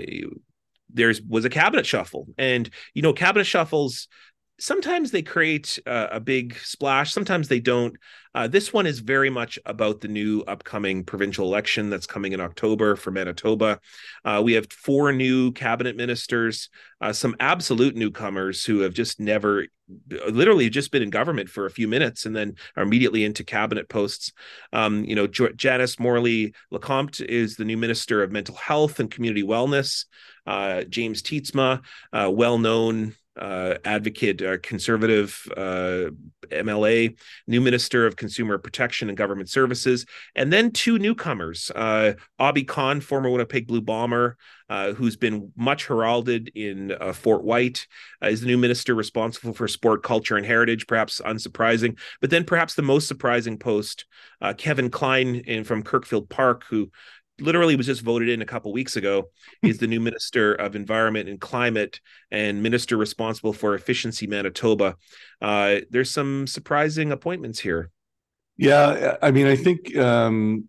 [0.93, 2.29] there's was a cabinet shuffle.
[2.39, 4.09] And you know cabinet shuffles
[4.61, 7.97] sometimes they create a big splash sometimes they don't
[8.39, 12.41] uh, this one is very much about the new upcoming provincial election that's coming in
[12.41, 13.81] october for manitoba.
[14.25, 16.69] Uh, we have four new cabinet ministers
[17.01, 19.67] uh, some absolute newcomers who have just never
[20.29, 23.89] literally just been in government for a few minutes and then are immediately into cabinet
[23.89, 24.33] posts.
[24.73, 29.43] Um, you know janice morley lecomte is the new minister of mental health and community
[29.43, 30.05] wellness.
[30.47, 31.83] Uh, james Teitsma,
[32.13, 36.11] uh, well known uh, advocate, uh, conservative uh,
[36.51, 42.67] MLA, new Minister of Consumer Protection and Government Services, and then two newcomers, uh, Obby
[42.67, 44.37] Khan, former Winnipeg Blue Bomber,
[44.69, 47.87] uh, who's been much heralded in uh, Fort Whyte,
[48.23, 51.99] is the new minister responsible for sport, culture, and heritage, perhaps unsurprising.
[52.21, 54.05] But then perhaps the most surprising post,
[54.59, 56.91] Kevin Klein in, from Kirkfield Park, who
[57.41, 59.31] literally was just voted in a couple weeks ago
[59.63, 64.97] is the new minister of environment and climate and minister responsible for efficiency manitoba.
[65.41, 67.91] Uh, there's some surprising appointments here.
[68.61, 70.69] Yeah i mean i think um,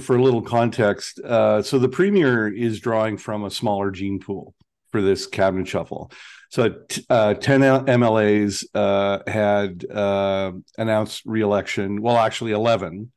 [0.00, 4.56] for a little context uh, so the premier is drawing from a smaller gene pool
[4.90, 6.10] for this cabinet shuffle.
[6.50, 13.12] So uh, 10 mlas uh, had uh, announced reelection well actually 11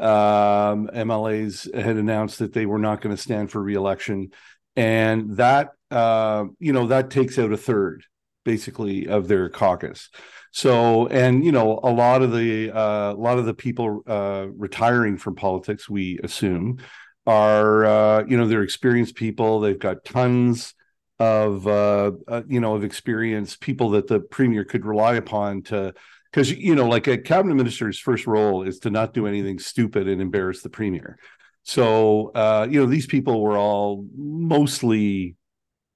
[0.00, 4.30] um, MLAs had announced that they were not going to stand for reelection,
[4.76, 8.04] and that uh, you know that takes out a third
[8.44, 10.08] basically of their caucus.
[10.52, 14.46] So, and you know, a lot of the uh, a lot of the people uh,
[14.56, 16.78] retiring from politics, we assume,
[17.26, 19.60] are uh, you know they're experienced people.
[19.60, 20.74] They've got tons
[21.18, 25.94] of uh, uh, you know of experience, people that the premier could rely upon to
[26.30, 30.08] because you know like a cabinet minister's first role is to not do anything stupid
[30.08, 31.18] and embarrass the premier.
[31.62, 35.36] So uh, you know these people were all mostly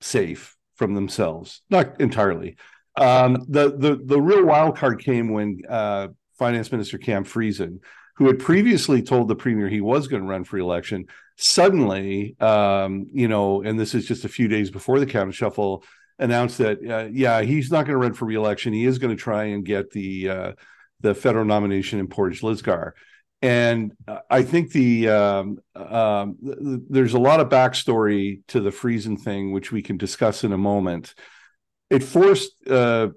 [0.01, 2.57] safe from themselves not entirely.
[2.97, 6.09] Um, the the the real wild card came when uh,
[6.39, 7.81] finance minister cam friesen
[8.17, 11.07] who had previously told the premier he was going to run for election,
[11.37, 15.83] suddenly, um, you know, and this is just a few days before the cabinet shuffle,
[16.19, 18.73] announced that uh, yeah, he's not going to run for reelection.
[18.73, 20.53] He is going to try and get the uh,
[21.01, 22.93] the federal nomination in Portage Lisgar.
[23.43, 23.93] And
[24.31, 29.53] I think the um, um, th- there's a lot of backstory to the Friesen thing,
[29.53, 31.15] which we can discuss in a moment.
[31.91, 33.09] It forced uh,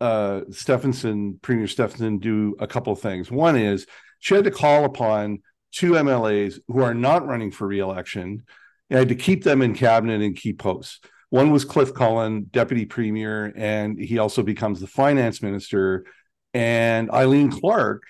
[0.00, 3.30] uh, Stefanson, Premier Stefanson, do a couple of things.
[3.30, 3.86] One is
[4.18, 8.42] she had to call upon two MLAs who are not running for reelection
[8.88, 10.98] and had to keep them in cabinet and key posts.
[11.30, 16.04] One was Cliff Cullen, deputy premier, and he also becomes the finance minister.
[16.52, 18.02] And Eileen Clarke,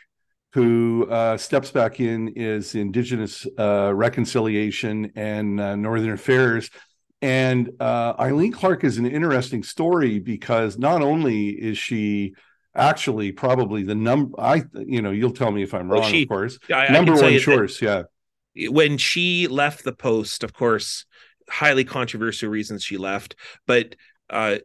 [0.54, 6.70] who uh, steps back in, is Indigenous uh, reconciliation and uh, Northern affairs.
[7.22, 12.34] And uh, Eileen Clarke is an interesting story because not only is she
[12.74, 16.22] actually probably the number I you know you'll tell me if I'm wrong well, she,
[16.22, 18.04] of course I, number I one choice yeah
[18.68, 21.04] when she left the post of course
[21.51, 23.36] highly controversial reasons she left
[23.66, 23.94] but
[24.30, 24.57] uh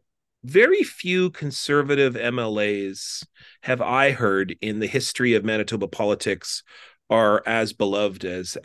[0.44, 3.26] very few conservative MLAs
[3.64, 6.62] have I heard in the history of Manitoba politics
[7.10, 8.58] are as beloved as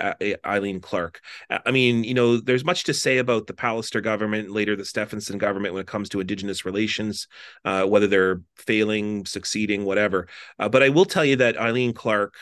[0.47, 1.21] Eileen Clarke.
[1.51, 5.39] I mean, you know, there's much to say about the Pallister government, later the Stefanson
[5.39, 7.29] government, when it comes to Indigenous relations,
[7.64, 10.27] uh, whether they're failing, succeeding, whatever.
[10.59, 12.37] Uh, but I will tell you that Eileen Clarke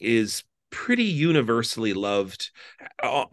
[0.00, 0.42] is
[0.76, 2.50] pretty universally loved
[3.02, 3.24] uh,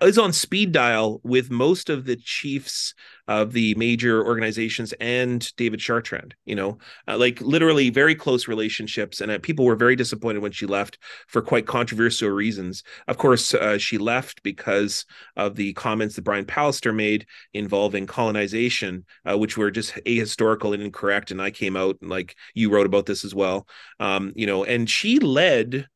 [0.00, 2.94] is on speed dial with most of the chiefs
[3.28, 6.78] of the major organizations and David Chartrand you know?
[7.06, 10.98] Uh, like literally very close relationships and uh, people were very disappointed when she left
[11.28, 12.82] for quite controversial reasons.
[13.08, 15.04] Of course uh, she left because
[15.36, 20.82] of the comments that Brian Pallister made involving colonization uh, which were just ahistorical and
[20.82, 23.68] incorrect and I came out and like you wrote about this as well.
[24.00, 25.88] Um, you know and she led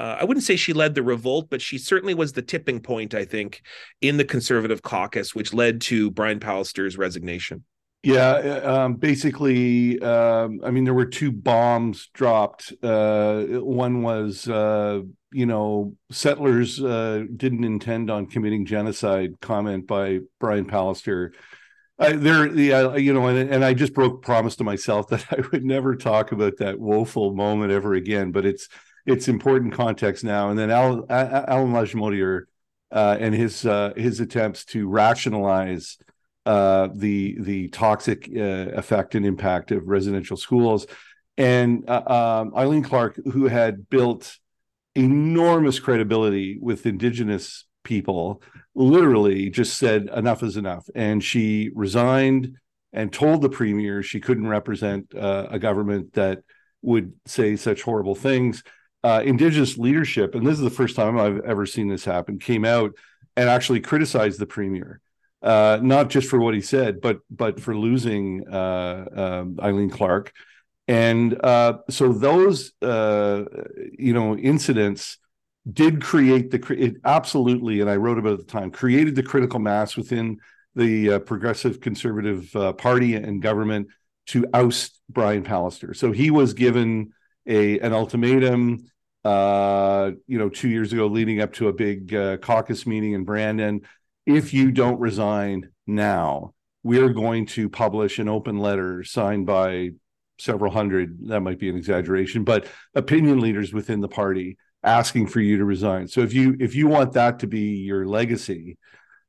[0.00, 3.14] uh, I wouldn't say she led the revolt, but she certainly was the tipping point,
[3.14, 3.60] I think,
[4.00, 7.64] in the conservative caucus, which led to Brian Pallister's resignation.
[8.02, 12.72] Yeah, uh, um, basically, um, I mean, there were two bombs dropped.
[12.82, 19.38] Uh, one was, uh, you know, settlers uh, didn't intend on committing genocide.
[19.42, 21.32] Comment by Brian Pallister.
[21.98, 25.42] Uh, there, yeah, you know, and, and I just broke promise to myself that I
[25.52, 28.32] would never talk about that woeful moment ever again.
[28.32, 28.66] But it's
[29.06, 30.50] it's important context now.
[30.50, 32.42] And then Alan, Alan Lagimodiere
[32.90, 35.98] uh, and his uh, his attempts to rationalize
[36.46, 40.86] uh, the the toxic uh, effect and impact of residential schools,
[41.36, 44.38] and uh, um, Eileen Clarke, who had built
[44.94, 48.42] enormous credibility with Indigenous people,
[48.74, 52.56] literally just said enough is enough, and she resigned
[52.92, 56.40] and told the premier she couldn't represent uh, a government that
[56.82, 58.64] would say such horrible things
[59.02, 62.64] uh, indigenous leadership, and this is the first time I've ever seen this happen, came
[62.64, 62.92] out
[63.36, 65.00] and actually criticized the premier,
[65.42, 70.32] uh, not just for what he said, but but for losing uh, um, Eileen Clarke,
[70.86, 73.44] and uh, so those uh,
[73.98, 75.18] you know incidents
[75.70, 79.60] did create the it absolutely, and I wrote about at the time, created the critical
[79.60, 80.38] mass within
[80.74, 83.88] the uh, progressive conservative party and government
[84.26, 85.96] to oust Brian Pallister.
[85.96, 87.12] So he was given
[87.46, 88.89] a an ultimatum
[89.24, 93.24] uh, you know, two years ago, leading up to a big uh, caucus meeting in
[93.24, 93.82] Brandon.
[94.26, 99.90] If you don't resign now, we are going to publish an open letter signed by
[100.38, 101.28] several hundred.
[101.28, 105.64] That might be an exaggeration, but opinion leaders within the party asking for you to
[105.64, 106.08] resign.
[106.08, 108.78] So if you if you want that to be your legacy,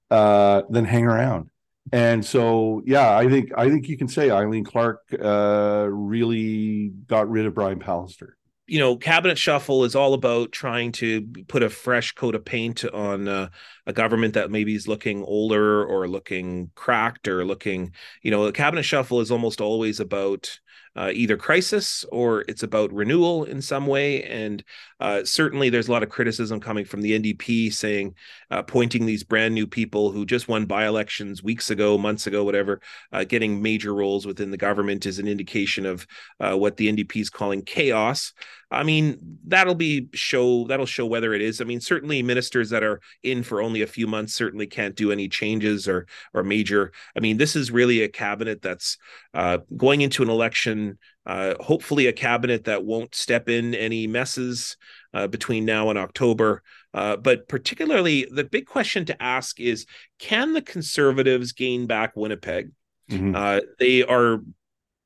[0.09, 1.49] uh, then hang around.
[1.91, 7.29] And so, yeah, I think I think you can say Eileen Clarke uh, really got
[7.29, 8.33] rid of Brian Pallister.
[8.71, 12.85] You know, cabinet shuffle is all about trying to put a fresh coat of paint
[12.85, 13.49] on uh,
[13.85, 17.91] a government that maybe is looking older or looking cracked or looking.
[18.21, 20.57] You know, a cabinet shuffle is almost always about
[20.95, 24.23] uh, either crisis or it's about renewal in some way.
[24.23, 24.63] And
[24.99, 28.15] uh, certainly, there's a lot of criticism coming from the NDP saying,
[28.51, 32.43] uh, pointing these brand new people who just won by elections weeks ago, months ago,
[32.43, 32.81] whatever,
[33.11, 36.05] uh, getting major roles within the government is an indication of
[36.39, 38.33] uh, what the NDP is calling chaos.
[38.71, 41.59] I mean, that'll be show that'll show whether it is.
[41.59, 45.11] I mean, certainly ministers that are in for only a few months certainly can't do
[45.11, 46.93] any changes or or major.
[47.15, 48.97] I mean, this is really a cabinet that's
[49.33, 50.97] uh, going into an election.
[51.25, 54.77] Uh, hopefully, a cabinet that won't step in any messes
[55.13, 56.63] uh, between now and October.
[56.93, 59.85] Uh, but particularly, the big question to ask is:
[60.17, 62.71] Can the Conservatives gain back Winnipeg?
[63.09, 63.35] Mm-hmm.
[63.35, 64.39] Uh, they are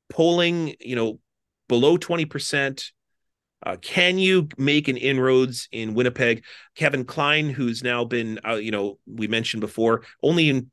[0.08, 1.18] polling, you know,
[1.68, 2.92] below twenty percent
[3.64, 6.44] Uh, can you make an inroads in Winnipeg?
[6.74, 10.70] Kevin Klein, who's now been, uh, you know, we mentioned before, only in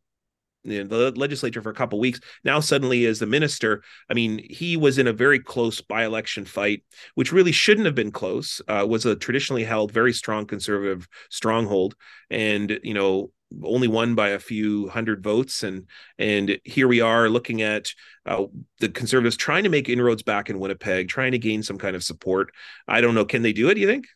[0.64, 2.20] you know, the legislature for a couple weeks.
[2.44, 6.84] Now suddenly as the minister i mean he was in a very close by-election fight
[7.16, 11.96] which really shouldn't have been close uh, was a traditionally held very strong conservative stronghold.
[12.30, 13.32] And you know
[13.64, 15.64] only won by a few hundred votes.
[15.64, 15.88] And
[16.18, 17.92] and here we are looking at
[18.26, 18.46] uh,
[18.80, 22.04] the conservatives trying to make inroads back in winnipeg trying to gain some kind of
[22.04, 22.52] support.
[22.88, 24.08] I don't know can they do it do you think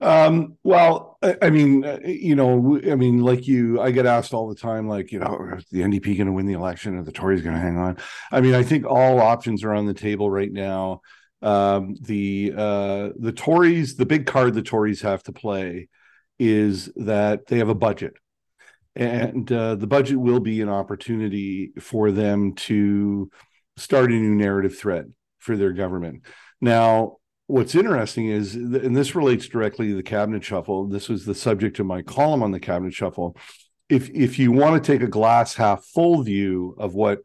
[0.00, 4.32] um, well, I, I mean, uh, you know, I mean, like you, I get asked
[4.32, 7.12] all the time, like, you know, the NDP going to win the election or the
[7.12, 7.98] Tories going to hang on?
[8.32, 11.02] I mean, I think all options are on the table right now.
[11.42, 15.88] Um, the uh, the Tories, the big card the Tories have to play
[16.38, 18.14] is that they have a budget,
[18.94, 23.30] and uh, the budget will be an opportunity for them to
[23.78, 26.24] start a new narrative thread for their government.
[26.60, 27.16] Now,
[27.50, 30.86] what's interesting is, and this relates directly to the cabinet shuffle.
[30.86, 33.36] This was the subject of my column on the cabinet shuffle.
[33.88, 37.20] If if you want to take a glass half full view of what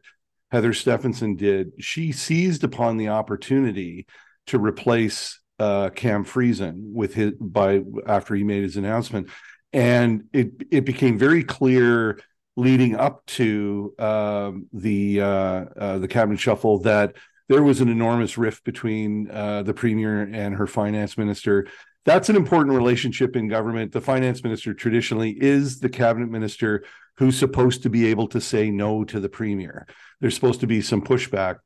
[0.50, 4.06] Heather Stefanson did, she seized upon the opportunity
[4.46, 9.28] to replace uh, Cam Friesen with his by after he made his announcement,
[9.72, 12.20] and it it became very clear
[12.56, 17.14] leading up to um, the uh, uh, the cabinet shuffle that
[17.48, 21.66] there was an enormous rift between uh, the premier and her finance minister.
[22.04, 23.92] That's an important relationship in government.
[23.92, 26.84] The finance minister traditionally is the cabinet minister
[27.18, 29.86] who's supposed to be able to say no to the premier.
[30.20, 31.58] There's supposed to be some pushback.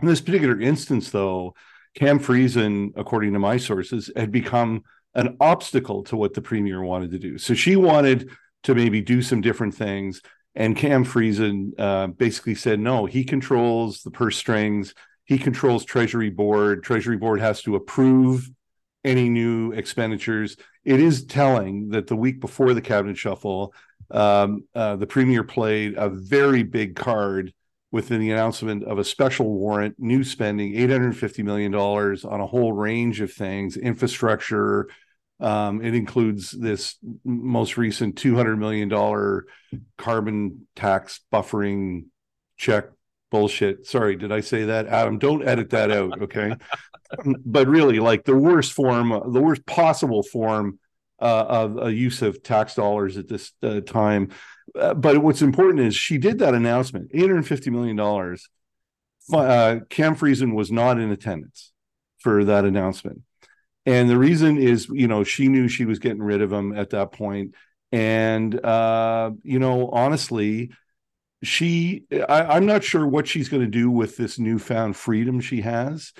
[0.00, 1.54] In this particular instance, though,
[1.94, 4.82] Cam Friesen, according to my sources, had become
[5.14, 7.36] an obstacle to what the premier wanted to do.
[7.36, 8.30] So she wanted
[8.62, 10.22] to maybe do some different things.
[10.54, 14.94] And Cam Friesen uh, basically said, no, he controls the purse strings.
[15.24, 16.82] He controls Treasury Board.
[16.82, 18.50] Treasury Board has to approve
[19.04, 20.56] any new expenditures.
[20.84, 23.72] It is telling that the week before the cabinet shuffle,
[24.10, 27.52] um, uh, the premier played a very big card
[27.92, 33.20] within the announcement of a special warrant, new spending, $850 million on a whole range
[33.20, 34.88] of things, infrastructure,
[35.40, 38.90] um, it includes this most recent $200 million
[39.96, 42.06] carbon tax buffering
[42.56, 42.86] check
[43.30, 43.86] bullshit.
[43.86, 44.86] Sorry, did I say that?
[44.86, 46.20] Adam, don't edit that out.
[46.22, 46.54] Okay.
[47.44, 50.78] but really, like the worst form, the worst possible form
[51.20, 54.30] uh, of a use of tax dollars at this uh, time.
[54.78, 57.98] Uh, but what's important is she did that announcement $850 million.
[59.32, 61.72] Uh, Cam Friesen was not in attendance
[62.18, 63.22] for that announcement.
[63.90, 66.90] And the reason is, you know, she knew she was getting rid of him at
[66.90, 67.56] that point.
[67.90, 70.70] And, uh, you know, honestly,
[71.42, 75.62] she, I, am not sure what she's going to do with this newfound freedom she
[75.62, 76.12] has.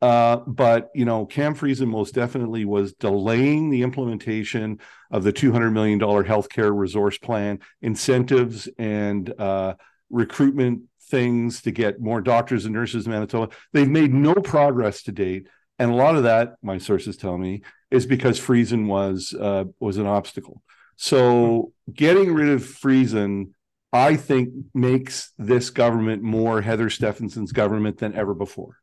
[0.00, 4.80] Uh, but, you know, Cam Friesen most definitely was delaying the implementation
[5.12, 9.74] of the $200 million healthcare resource plan, incentives and uh,
[10.10, 13.54] recruitment things to get more doctors and nurses in Manitoba.
[13.72, 15.46] They've made no progress to date
[15.82, 19.96] and a lot of that, my sources tell me, is because Friesen was uh, was
[19.96, 20.62] an obstacle.
[20.94, 23.50] So getting rid of Friesen,
[23.92, 28.78] I think, makes this government more Heather Stefanson's government than ever before.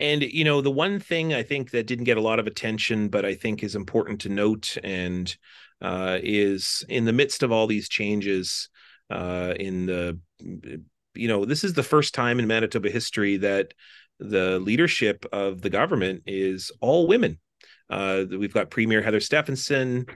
[0.00, 3.08] And you know, the one thing I think that didn't get a lot of attention,
[3.08, 5.34] but I think is important to note, and
[5.80, 8.68] uh, is in the midst of all these changes,
[9.08, 10.18] uh, in the,
[11.14, 13.72] you know, this is the first time in Manitoba history that
[14.18, 17.38] the leadership of the government is all women.
[17.90, 20.06] Uh, we've got Premier Heather Stefanson,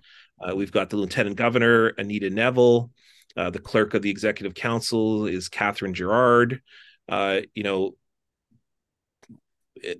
[0.40, 2.90] uh, we've got the Lieutenant Governor Anita Neville,
[3.36, 6.62] uh, the Clerk of the Executive Council is Kathryn Gerrard.
[7.08, 7.92] Uh, you know,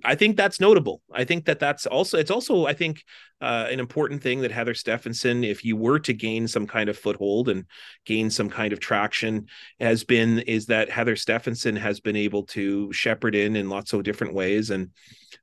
[0.03, 1.01] I think that's notable.
[1.11, 3.03] I think that that's also it's also I think
[3.41, 6.97] uh, an important thing that Heather Stefanson, if you were to gain some kind of
[6.97, 7.65] foothold and
[8.05, 9.47] gain some kind of traction,
[9.79, 14.03] has been is that Heather Stefanson has been able to shepherd in in lots of
[14.03, 14.89] different ways and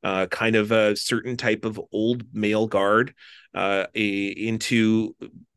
[0.02, 3.14] uh, kind of a certain type of old male guard
[3.54, 5.14] uh, a, into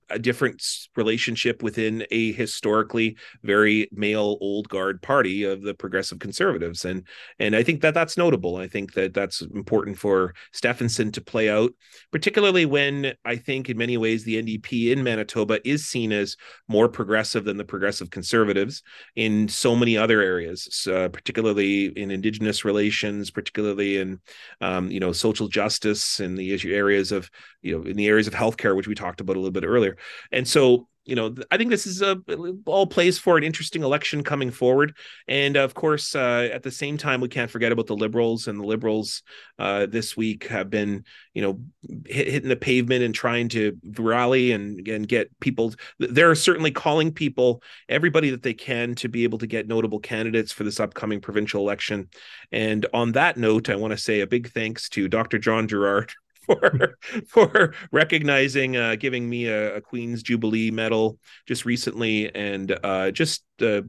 [0.10, 0.64] a different
[0.96, 7.08] relationship within a historically very male old guard party of the progressive conservatives and
[7.40, 8.58] and i think that that's notable.
[8.58, 11.72] I think that that's important for stefanson to play out
[12.12, 16.36] particularly when i think in many ways the ndp in manitoba is seen as
[16.68, 18.82] more progressive than the progressive conservatives
[19.16, 24.20] in so many other areas uh, particularly in indigenous relations particularly in
[24.62, 27.30] um, you know social justice and the issue areas of
[27.62, 29.98] you know in the areas of healthcare which we talked about a little bit earlier
[30.32, 32.22] and so you know, I think this is a
[32.68, 34.96] all plays for an interesting election coming forward.
[35.28, 38.60] And of course, uh, at the same time, we can't forget about the liberals and
[38.60, 39.24] the liberals
[39.58, 41.04] uh, this week have been,
[41.34, 41.60] you know,
[42.06, 45.74] hit, hitting the pavement and trying to rally and, and get people.
[45.98, 50.52] They're certainly calling people, everybody that they can, to be able to get notable candidates
[50.52, 52.10] for this upcoming provincial election.
[52.52, 55.40] And on that note, I want to say a big thanks to Dr.
[55.40, 56.14] Jon Gerrard
[56.50, 56.98] for
[57.28, 61.18] for recognizing uh, giving me a, a, Queen's Jubilee medal
[61.48, 63.82] just recently, and uh, just uh,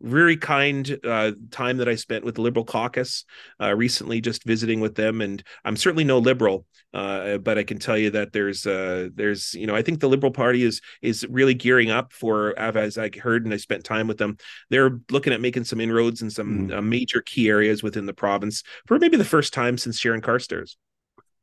[0.00, 3.24] very kind uh, time that I spent with the Liberal Caucus
[3.60, 5.20] uh, recently, just visiting with them.
[5.20, 9.66] And I'm certainly no liberal, uh, but I can tell you that there's there's you
[9.66, 13.44] know I think the Liberal Party is is really gearing up for as I heard
[13.44, 14.36] and I spent time with them.
[14.70, 16.84] They're looking at making some inroads in some mm.
[16.84, 20.76] major key areas within the province for maybe the first time since Sharon Carstairs.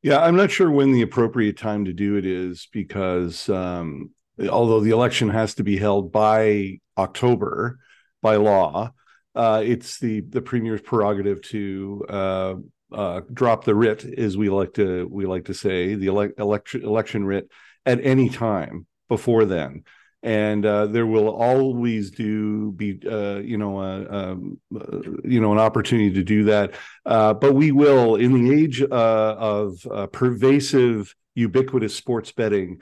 [0.02, 4.12] Yeah, I'm not sure when the appropriate time to do it is because um,
[4.50, 7.80] although the election has to be held by October
[8.22, 8.94] by law,
[9.36, 12.56] uh, it's the the premier's prerogative to uh,
[12.92, 16.84] uh, drop the writ, as we like to we like to say, the ele- election
[16.84, 17.50] election writ
[17.86, 19.84] at any time before then
[20.22, 25.60] and uh, there will always do be uh, you know um, uh, you know an
[25.60, 26.74] opportunity to do that
[27.06, 32.82] uh, but we will in the age uh, of pervasive ubiquitous sports betting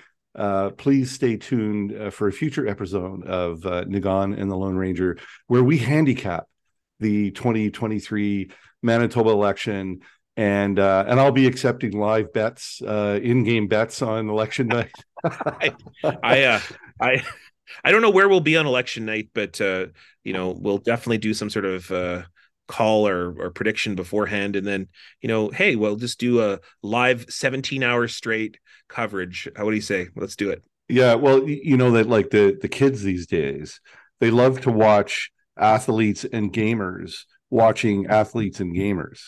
[0.78, 5.78] please stay tuned for a future episode of Niigaan and the Lone Ranger where we
[5.78, 6.46] handicap
[7.00, 8.50] the 2023
[8.82, 10.02] Manitoba election
[10.38, 14.92] and uh, and I'll be accepting live bets, uh, in-game bets on election night.
[15.24, 15.74] I,
[16.22, 16.60] I, uh,
[17.00, 17.24] I,
[17.84, 19.88] I don't know where we'll be on election night, but uh,
[20.24, 22.24] you know, we'll definitely do some sort of uh,
[22.68, 24.88] call or or prediction beforehand, and then
[25.22, 28.58] you know, hey, we'll just do a live 17 hours straight
[28.88, 29.48] coverage.
[29.56, 30.08] How would you say?
[30.16, 30.64] Let's do it.
[30.90, 33.82] Yeah, well, you know that like the the kids these days,
[34.20, 39.20] they love to watch athletes and gamers watching athletes and gamers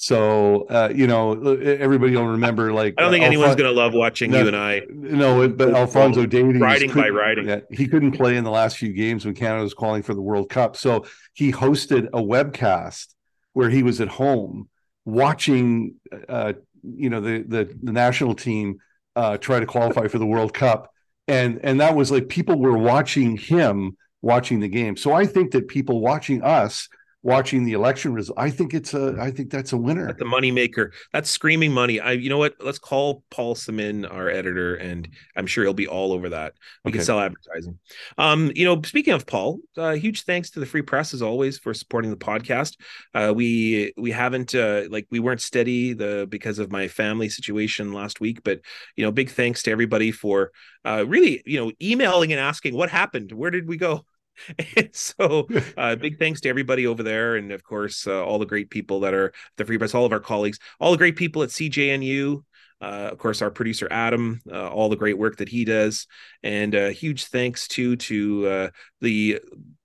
[0.00, 2.72] so uh, you know, everybody will remember.
[2.72, 4.82] Like, I don't think uh, anyone's going to love watching no, you and I.
[4.88, 7.48] No, but Alphonso Davies riding by riding.
[7.48, 10.22] Yeah, he couldn't play in the last few games when Canada was calling for the
[10.22, 10.76] World Cup.
[10.76, 11.04] So
[11.34, 13.08] he hosted a webcast
[13.54, 14.68] where he was at home
[15.04, 15.96] watching,
[16.28, 16.52] uh,
[16.84, 18.78] you know, the the, the national team
[19.16, 20.92] uh, try to qualify for the World Cup,
[21.26, 24.96] and and that was like people were watching him watching the game.
[24.96, 26.88] So I think that people watching us
[27.22, 28.38] watching the election result.
[28.38, 30.06] I think it's a I think that's a winner.
[30.06, 30.92] That's the money maker.
[31.12, 32.00] That's screaming money.
[32.00, 32.54] I you know what?
[32.60, 36.54] Let's call Paul Samyn, our editor, and I'm sure he'll be all over that.
[36.84, 36.98] We okay.
[36.98, 37.78] can sell advertising.
[38.16, 41.58] Um, you know, speaking of Paul, uh, huge thanks to the Free Press as always
[41.58, 42.76] for supporting the podcast.
[43.14, 47.92] Uh, we we haven't uh, like we weren't steady the because of my family situation
[47.92, 48.60] last week, but
[48.96, 50.52] you know, big thanks to everybody for
[50.84, 54.04] uh, really you know emailing and asking what happened, where did we go.
[54.92, 58.70] So, uh, big thanks to everybody over there, and of course, uh, all the great
[58.70, 61.50] people that are the Free Press, all of our colleagues, all the great people at
[61.50, 62.42] CJNU.
[62.80, 66.06] Uh, of course, our producer Adam, uh, all the great work that he does,
[66.44, 68.70] and uh, huge thanks to to uh,
[69.00, 69.40] the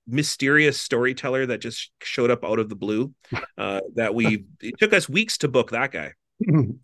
[0.06, 3.12] mysterious storyteller that just showed up out of the blue.
[3.56, 6.12] that we it took us weeks to book that guy.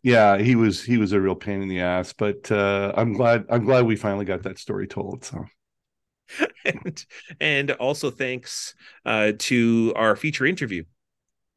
[0.02, 3.64] Yeah, he was he was a real pain in the ass, but I'm glad I'm
[3.64, 5.24] glad we finally got that story told.
[5.24, 5.44] So
[6.64, 7.04] and,
[7.40, 8.74] and also thanks
[9.04, 10.84] uh, to our feature interview.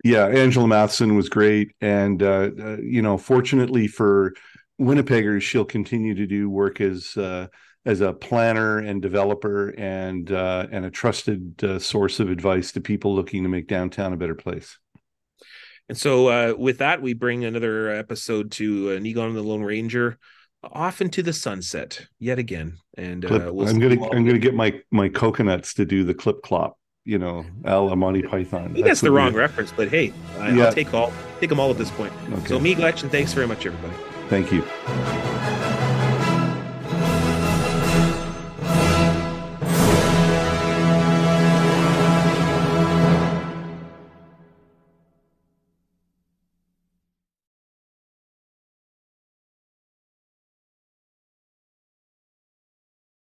[0.03, 4.33] Yeah, Angela Mathieson was great, and uh, uh, you know, fortunately for
[4.79, 7.47] Winnipeggers, she'll continue to do work as uh,
[7.85, 12.81] as a planner and developer, and uh, and a trusted uh, source of advice to
[12.81, 14.77] people looking to make downtown a better place.
[15.87, 20.17] And so, with that, we bring another episode to uh, Niigaan and the Lone Ranger
[20.71, 22.77] off into the sunset yet again.
[22.97, 26.41] And uh, we'll I'm gonna I'm gonna get my my coconuts to do the clip
[26.41, 26.77] clop.
[27.05, 28.73] You know, Al Monty Python.
[28.73, 30.65] That's, that's the wrong reference, but hey, I, yeah.
[30.65, 31.11] I'll take all
[31.41, 32.13] take them all at this point.
[32.31, 32.47] Okay.
[32.47, 33.93] So, me, Gletch, and thanks very much, everybody.
[34.29, 34.63] Thank you.